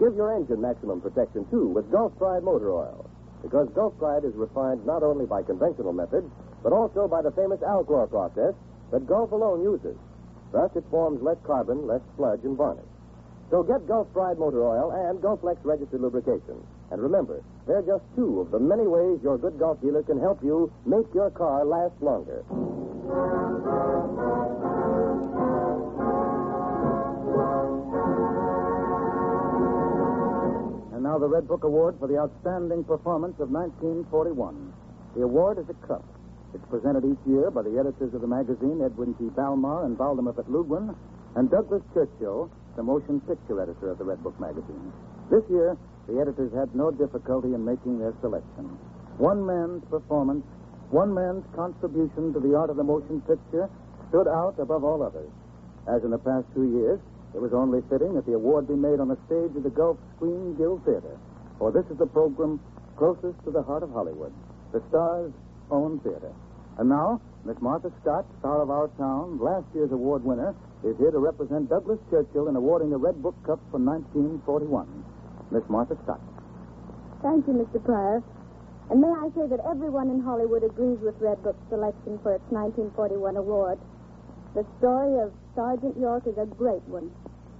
Give 0.00 0.16
your 0.16 0.34
engine 0.34 0.62
maximum 0.62 1.02
protection, 1.02 1.44
too, 1.50 1.68
with 1.68 1.92
Gulf 1.92 2.16
Pride 2.16 2.42
motor 2.42 2.72
oil. 2.72 3.04
Because 3.42 3.68
Gulf 3.74 3.96
Pride 3.98 4.24
is 4.24 4.34
refined 4.34 4.84
not 4.86 5.02
only 5.02 5.26
by 5.26 5.42
conventional 5.42 5.92
methods, 5.92 6.26
but 6.62 6.72
also 6.72 7.06
by 7.06 7.20
the 7.20 7.30
famous 7.32 7.60
Alchlor 7.60 8.08
process 8.08 8.54
that 8.92 9.06
Gulf 9.06 9.30
alone 9.32 9.62
uses. 9.62 9.96
Thus, 10.52 10.70
it 10.74 10.84
forms 10.90 11.22
less 11.22 11.36
carbon, 11.44 11.86
less 11.86 12.00
sludge, 12.16 12.40
and 12.44 12.56
varnish. 12.56 12.88
So 13.50 13.62
get 13.62 13.86
Gulf 13.86 14.10
Pride 14.12 14.38
motor 14.38 14.64
oil 14.64 14.90
and 14.90 15.20
Gulflex 15.20 15.58
registered 15.64 16.00
lubrication. 16.00 16.64
And 16.90 17.02
remember, 17.02 17.42
they're 17.66 17.82
just 17.82 18.04
two 18.16 18.40
of 18.40 18.50
the 18.50 18.58
many 18.58 18.86
ways 18.86 19.18
your 19.22 19.38
good 19.38 19.58
Gulf 19.58 19.80
dealer 19.82 20.02
can 20.02 20.20
help 20.20 20.42
you 20.42 20.72
make 20.86 21.12
your 21.12 21.30
car 21.30 21.64
last 21.64 22.00
longer. 22.00 22.44
Now 31.10 31.18
the 31.18 31.26
Red 31.26 31.48
Book 31.48 31.64
Award 31.64 31.98
for 31.98 32.06
the 32.06 32.22
outstanding 32.22 32.84
performance 32.84 33.34
of 33.42 33.50
1941. 33.50 34.14
The 35.18 35.26
award 35.26 35.58
is 35.58 35.66
a 35.66 35.74
cup. 35.82 36.06
It's 36.54 36.62
presented 36.70 37.02
each 37.02 37.18
year 37.26 37.50
by 37.50 37.66
the 37.66 37.82
editors 37.82 38.14
of 38.14 38.20
the 38.22 38.30
magazine, 38.30 38.78
Edwin 38.78 39.18
T. 39.18 39.26
Balmer 39.34 39.82
and 39.82 39.98
Valdemar 39.98 40.38
Ludwin, 40.46 40.94
and 41.34 41.50
Douglas 41.50 41.82
Churchill, 41.92 42.48
the 42.76 42.84
motion 42.84 43.18
picture 43.26 43.58
editor 43.60 43.90
of 43.90 43.98
the 43.98 44.04
Red 44.04 44.22
Book 44.22 44.38
magazine. 44.38 44.92
This 45.34 45.42
year, 45.50 45.76
the 46.06 46.20
editors 46.22 46.54
had 46.54 46.70
no 46.78 46.92
difficulty 46.92 47.58
in 47.58 47.64
making 47.64 47.98
their 47.98 48.14
selection. 48.20 48.78
One 49.18 49.44
man's 49.44 49.82
performance, 49.90 50.46
one 50.94 51.12
man's 51.12 51.42
contribution 51.58 52.32
to 52.34 52.38
the 52.38 52.54
art 52.54 52.70
of 52.70 52.76
the 52.76 52.86
motion 52.86 53.18
picture 53.26 53.66
stood 54.10 54.28
out 54.30 54.54
above 54.62 54.84
all 54.84 55.02
others. 55.02 55.34
As 55.90 56.04
in 56.04 56.14
the 56.14 56.22
past 56.22 56.46
two 56.54 56.70
years, 56.70 57.00
it 57.34 57.40
was 57.40 57.52
only 57.52 57.80
fitting 57.88 58.14
that 58.14 58.26
the 58.26 58.34
award 58.34 58.66
be 58.66 58.74
made 58.74 58.98
on 58.98 59.08
the 59.08 59.18
stage 59.26 59.54
of 59.56 59.62
the 59.62 59.70
Gulf 59.70 59.98
Screen 60.16 60.54
Guild 60.56 60.84
Theater, 60.84 61.18
for 61.58 61.70
this 61.70 61.84
is 61.90 61.98
the 61.98 62.06
program 62.06 62.58
closest 62.96 63.38
to 63.44 63.50
the 63.50 63.62
heart 63.62 63.82
of 63.82 63.92
Hollywood, 63.92 64.32
the 64.72 64.82
star's 64.88 65.32
own 65.70 66.00
theater. 66.00 66.32
And 66.78 66.88
now, 66.88 67.20
Miss 67.44 67.56
Martha 67.60 67.92
Scott, 68.02 68.26
star 68.40 68.62
of 68.62 68.70
our 68.70 68.88
town, 68.98 69.38
last 69.40 69.66
year's 69.74 69.92
award 69.92 70.24
winner, 70.24 70.54
is 70.84 70.96
here 70.98 71.10
to 71.10 71.18
represent 71.18 71.68
Douglas 71.68 71.98
Churchill 72.10 72.48
in 72.48 72.56
awarding 72.56 72.90
the 72.90 72.96
Red 72.96 73.22
Book 73.22 73.36
Cup 73.44 73.60
for 73.70 73.78
1941. 73.78 74.88
Miss 75.50 75.62
Martha 75.68 75.96
Scott. 76.04 76.20
Thank 77.22 77.46
you, 77.46 77.52
Mr. 77.52 77.84
Pryor. 77.84 78.22
And 78.90 79.00
may 79.00 79.08
I 79.08 79.28
say 79.36 79.46
that 79.46 79.60
everyone 79.68 80.10
in 80.10 80.20
Hollywood 80.20 80.64
agrees 80.64 80.98
with 81.00 81.14
Red 81.20 81.42
Book's 81.42 81.62
selection 81.68 82.18
for 82.22 82.34
its 82.34 82.44
1941 82.50 83.36
award. 83.36 83.78
The 84.54 84.66
story 84.78 85.20
of 85.22 85.32
Sergeant 85.54 85.96
York 85.96 86.26
is 86.26 86.36
a 86.38 86.46
great 86.46 86.82
one, 86.90 87.12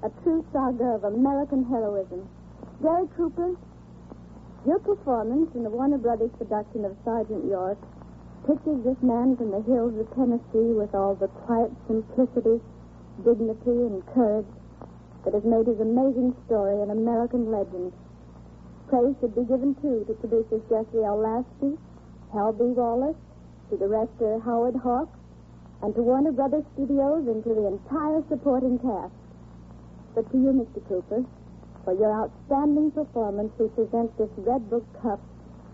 a 0.03 0.09
true 0.23 0.45
saga 0.53 0.97
of 0.97 1.05
American 1.05 1.65
heroism. 1.69 2.27
Gary 2.81 3.07
Cooper, 3.17 3.53
your 4.67 4.79
performance 4.79 5.55
in 5.55 5.63
the 5.63 5.69
Warner 5.69 5.99
Brothers 5.99 6.31
production 6.39 6.85
of 6.85 6.97
Sergeant 7.05 7.45
York 7.45 7.77
pictures 8.47 8.81
this 8.85 8.97
man 9.03 9.37
from 9.37 9.51
the 9.53 9.61
hills 9.69 9.93
of 10.01 10.09
Tennessee 10.17 10.73
with 10.73 10.95
all 10.95 11.15
the 11.15 11.29
quiet 11.45 11.71
simplicity, 11.87 12.61
dignity, 13.25 13.77
and 13.93 14.01
courage 14.17 14.49
that 15.25 15.35
has 15.35 15.45
made 15.45 15.69
his 15.69 15.81
amazing 15.81 16.33
story 16.47 16.81
an 16.81 16.91
American 16.91 17.53
legend. 17.53 17.93
Praise 18.89 19.15
should 19.21 19.35
be 19.37 19.45
given, 19.45 19.77
too, 19.85 20.05
to 20.09 20.15
producers 20.15 20.65
Jesse 20.73 21.05
L. 21.05 21.21
Lasky, 21.21 21.77
Hal 22.33 22.53
B. 22.57 22.65
Wallis, 22.73 23.17
to 23.69 23.77
director 23.77 24.41
Howard 24.41 24.77
Hawks, 24.77 25.13
and 25.83 25.95
to 25.95 26.01
Warner 26.01 26.33
Brothers 26.33 26.65
Studios 26.73 27.29
and 27.29 27.45
to 27.45 27.53
the 27.53 27.67
entire 27.69 28.25
supporting 28.29 28.79
cast. 28.81 29.13
But 30.15 30.31
to 30.33 30.37
you, 30.37 30.53
Mr. 30.53 30.87
Cooper, 30.89 31.25
for 31.85 31.95
your 31.95 32.13
outstanding 32.13 32.91
performance, 32.91 33.53
we 33.59 33.69
present 33.69 34.17
this 34.19 34.29
Red 34.37 34.69
Book 34.69 34.85
Cup 35.03 35.21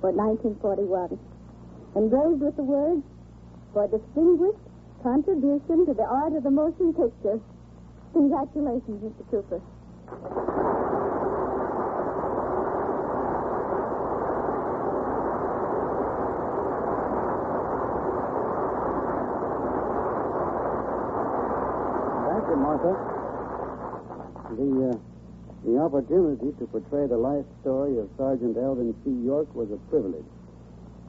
for 0.01 0.13
1941. 0.13 1.19
Engraved 1.97 2.43
with 2.43 2.57
the 2.57 2.63
words, 2.63 3.03
for 3.73 3.89
distinguished 3.89 4.59
contribution 5.03 5.87
to 5.87 5.95
the 5.95 6.05
art 6.05 6.33
of 6.35 6.43
the 6.43 6.51
motion 6.51 6.93
picture. 6.93 7.41
Congratulations, 8.13 9.03
Mr. 9.05 9.31
Cooper. 9.31 9.61
Thank 22.27 22.49
you, 22.49 22.57
Martha. 22.57 22.93
The, 24.57 24.89
uh, 24.89 24.97
the 25.69 25.77
opportunity 25.77 26.49
to 26.57 26.65
portray 26.73 27.05
the 27.07 27.21
life 27.21 27.45
story 27.61 27.99
of 28.01 28.09
Sergeant 28.17 28.57
Alvin 28.57 28.97
C. 29.05 29.13
York 29.21 29.53
was 29.55 29.69
a 29.69 29.77
privilege. 29.93 30.25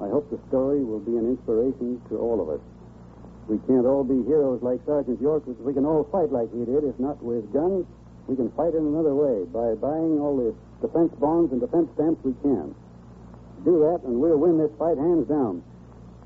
I 0.04 0.12
hope 0.12 0.28
the 0.28 0.40
story 0.52 0.84
will 0.84 1.00
be 1.00 1.16
an 1.16 1.32
inspiration 1.32 2.02
to 2.10 2.20
all 2.20 2.44
of 2.44 2.50
us. 2.52 2.60
We 3.48 3.56
can't 3.64 3.88
all 3.88 4.04
be 4.04 4.20
heroes 4.28 4.60
like 4.62 4.84
Sergeant 4.86 5.22
York, 5.22 5.44
but 5.48 5.64
we 5.64 5.72
can 5.72 5.86
all 5.86 6.04
fight 6.12 6.28
like 6.28 6.52
he 6.52 6.68
did. 6.68 6.84
If 6.84 7.00
not 7.00 7.24
with 7.24 7.48
guns, 7.54 7.88
we 8.28 8.36
can 8.36 8.52
fight 8.52 8.76
in 8.76 8.84
another 8.84 9.16
way 9.16 9.48
by 9.48 9.80
buying 9.80 10.20
all 10.20 10.36
the 10.36 10.52
defense 10.86 11.16
bonds 11.16 11.56
and 11.56 11.64
defense 11.64 11.88
stamps 11.96 12.20
we 12.28 12.36
can. 12.44 12.76
Do 13.64 13.80
that, 13.88 14.04
and 14.04 14.20
we'll 14.20 14.38
win 14.38 14.60
this 14.60 14.76
fight 14.76 15.00
hands 15.00 15.32
down. 15.32 15.64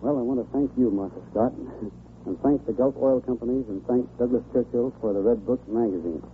Well, 0.02 0.18
I 0.18 0.26
want 0.26 0.42
to 0.42 0.48
thank 0.50 0.74
you, 0.74 0.90
Martha 0.90 1.22
Scott, 1.30 1.54
and 2.26 2.34
thank 2.42 2.66
the 2.66 2.74
Gulf 2.74 2.98
Oil 2.98 3.22
Companies, 3.22 3.70
and 3.70 3.86
thank 3.86 4.10
Douglas 4.18 4.44
Churchill 4.52 4.92
for 5.00 5.14
the 5.14 5.22
Red 5.22 5.46
Book 5.46 5.62
magazine. 5.70 6.26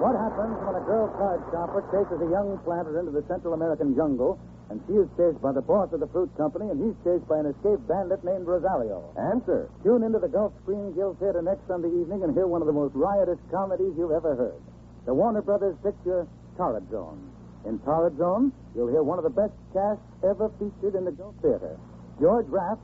What 0.00 0.16
happens 0.16 0.56
when 0.64 0.80
a 0.80 0.84
girl 0.88 1.12
card 1.12 1.44
shopper 1.52 1.84
chases 1.92 2.24
a 2.24 2.30
young 2.32 2.56
planter 2.64 2.96
into 2.96 3.12
the 3.12 3.20
Central 3.28 3.52
American 3.52 3.92
jungle, 3.94 4.40
and 4.72 4.80
she 4.88 4.96
is 4.96 5.04
chased 5.12 5.44
by 5.44 5.52
the 5.52 5.60
boss 5.60 5.92
of 5.92 6.00
the 6.00 6.08
fruit 6.08 6.32
company, 6.40 6.72
and 6.72 6.80
he's 6.80 6.96
chased 7.04 7.28
by 7.28 7.36
an 7.36 7.52
escaped 7.52 7.84
bandit 7.84 8.24
named 8.24 8.48
Rosario? 8.48 9.12
Answer. 9.20 9.68
Tune 9.84 10.02
into 10.02 10.16
the 10.18 10.32
Gulf 10.32 10.56
Screen 10.64 10.96
Guild 10.96 11.20
Theater 11.20 11.44
next 11.44 11.68
Sunday 11.68 11.92
evening 11.92 12.24
and 12.24 12.32
hear 12.32 12.46
one 12.46 12.64
of 12.64 12.66
the 12.66 12.72
most 12.72 12.96
riotous 12.96 13.36
comedies 13.52 13.92
you've 14.00 14.16
ever 14.16 14.32
heard. 14.34 14.62
The 15.04 15.12
Warner 15.12 15.42
Brothers 15.42 15.76
picture, 15.84 16.26
Torrid 16.56 16.88
Zone. 16.88 17.20
In 17.68 17.78
Torrid 17.80 18.16
Zone, 18.16 18.56
you'll 18.74 18.88
hear 18.88 19.02
one 19.02 19.20
of 19.20 19.24
the 19.28 19.36
best 19.36 19.52
casts 19.76 20.00
ever 20.24 20.48
featured 20.56 20.96
in 20.96 21.04
the 21.04 21.12
Gulf 21.12 21.36
Theater. 21.44 21.76
George 22.18 22.48
Raft, 22.48 22.80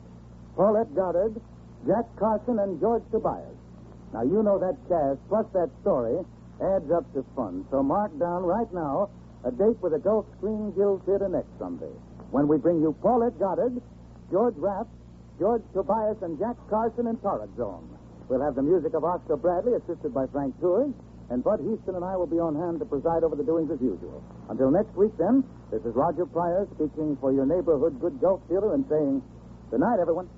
Paulette 0.55 0.95
Goddard, 0.95 1.41
Jack 1.89 2.05
Carson, 2.21 2.59
and 2.59 2.79
George 2.79 3.05
Tobias. 3.11 3.57
Now, 4.13 4.21
you 4.21 4.43
know 4.43 4.61
that 4.61 4.77
cast, 4.85 5.17
plus 5.33 5.47
that 5.57 5.71
story, 5.81 6.21
adds 6.61 6.91
up 6.91 7.05
to 7.15 7.25
fun. 7.35 7.65
So 7.71 7.83
mark 7.83 8.17
down 8.19 8.43
right 8.45 8.73
now 8.73 9.11
a 9.45 9.51
date 9.51 9.81
with 9.81 9.93
the 9.93 9.99
Gulf 9.99 10.27
Screen 10.39 10.73
Guild 10.75 11.05
Theater 11.07 11.29
next 11.29 11.51
Sunday, 11.59 11.93
when 12.31 12.49
we 12.49 12.59
bring 12.59 12.81
you 12.81 12.97
Paulette 13.01 13.39
Goddard, 13.39 13.81
George 14.31 14.57
Raft, 14.57 14.91
George 15.39 15.63
Tobias, 15.73 16.17
and 16.23 16.39
Jack 16.39 16.57
Carson 16.69 17.07
in 17.07 17.17
Torrid 17.19 17.55
Zone. 17.57 17.87
We'll 18.29 18.43
have 18.43 18.57
the 18.57 18.63
music 18.63 18.95
of 18.95 19.05
Oscar 19.05 19.37
Bradley, 19.37 19.75
assisted 19.75 20.13
by 20.13 20.27
Frank 20.33 20.59
Tours, 20.61 20.91
and 21.31 21.45
Bud 21.45 21.61
Houston 21.61 21.95
and 21.95 22.05
I 22.05 22.17
will 22.17 22.27
be 22.27 22.39
on 22.39 22.57
hand 22.57 22.81
to 22.81 22.87
preside 22.87 23.23
over 23.23 23.37
the 23.37 23.45
doings 23.45 23.71
as 23.71 23.81
usual. 23.81 24.23
Until 24.49 24.71
next 24.71 24.95
week, 24.97 25.13
then, 25.19 25.45
this 25.71 25.83
is 25.85 25.95
Roger 25.95 26.27
Pryor 26.27 26.67
speaking 26.75 27.17
for 27.21 27.33
your 27.33 27.47
neighborhood 27.47 28.01
good 28.01 28.21
Gulf 28.21 28.41
Theater 28.49 28.75
and 28.75 28.85
saying, 28.89 29.23
good 29.71 29.81
night, 29.81 29.99
everyone. 30.01 30.29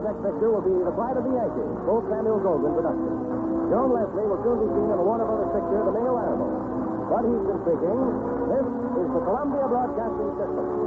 Next 0.00 0.16
picture 0.24 0.48
will 0.48 0.64
be 0.64 0.72
The 0.72 0.94
Flight 0.96 1.12
of 1.20 1.24
the 1.28 1.34
Yankees, 1.36 1.72
both 1.84 2.08
Samuel 2.08 2.40
Goldwyn 2.40 2.72
production. 2.72 3.12
Joan 3.68 3.92
Leslie 3.92 4.24
will 4.24 4.40
soon 4.40 4.56
be 4.64 4.68
seen 4.72 4.88
in 4.88 4.96
the 4.96 5.04
Warner 5.04 5.28
Brothers 5.28 5.52
picture 5.52 5.80
The 5.84 5.92
Male 5.92 6.16
Animal. 6.24 6.50
Bud 7.12 7.24
Houston 7.28 7.58
speaking. 7.68 8.00
This 8.48 8.66
is 8.96 9.08
the 9.12 9.20
Columbia 9.28 9.64
Broadcasting 9.68 10.30
System. 10.40 10.79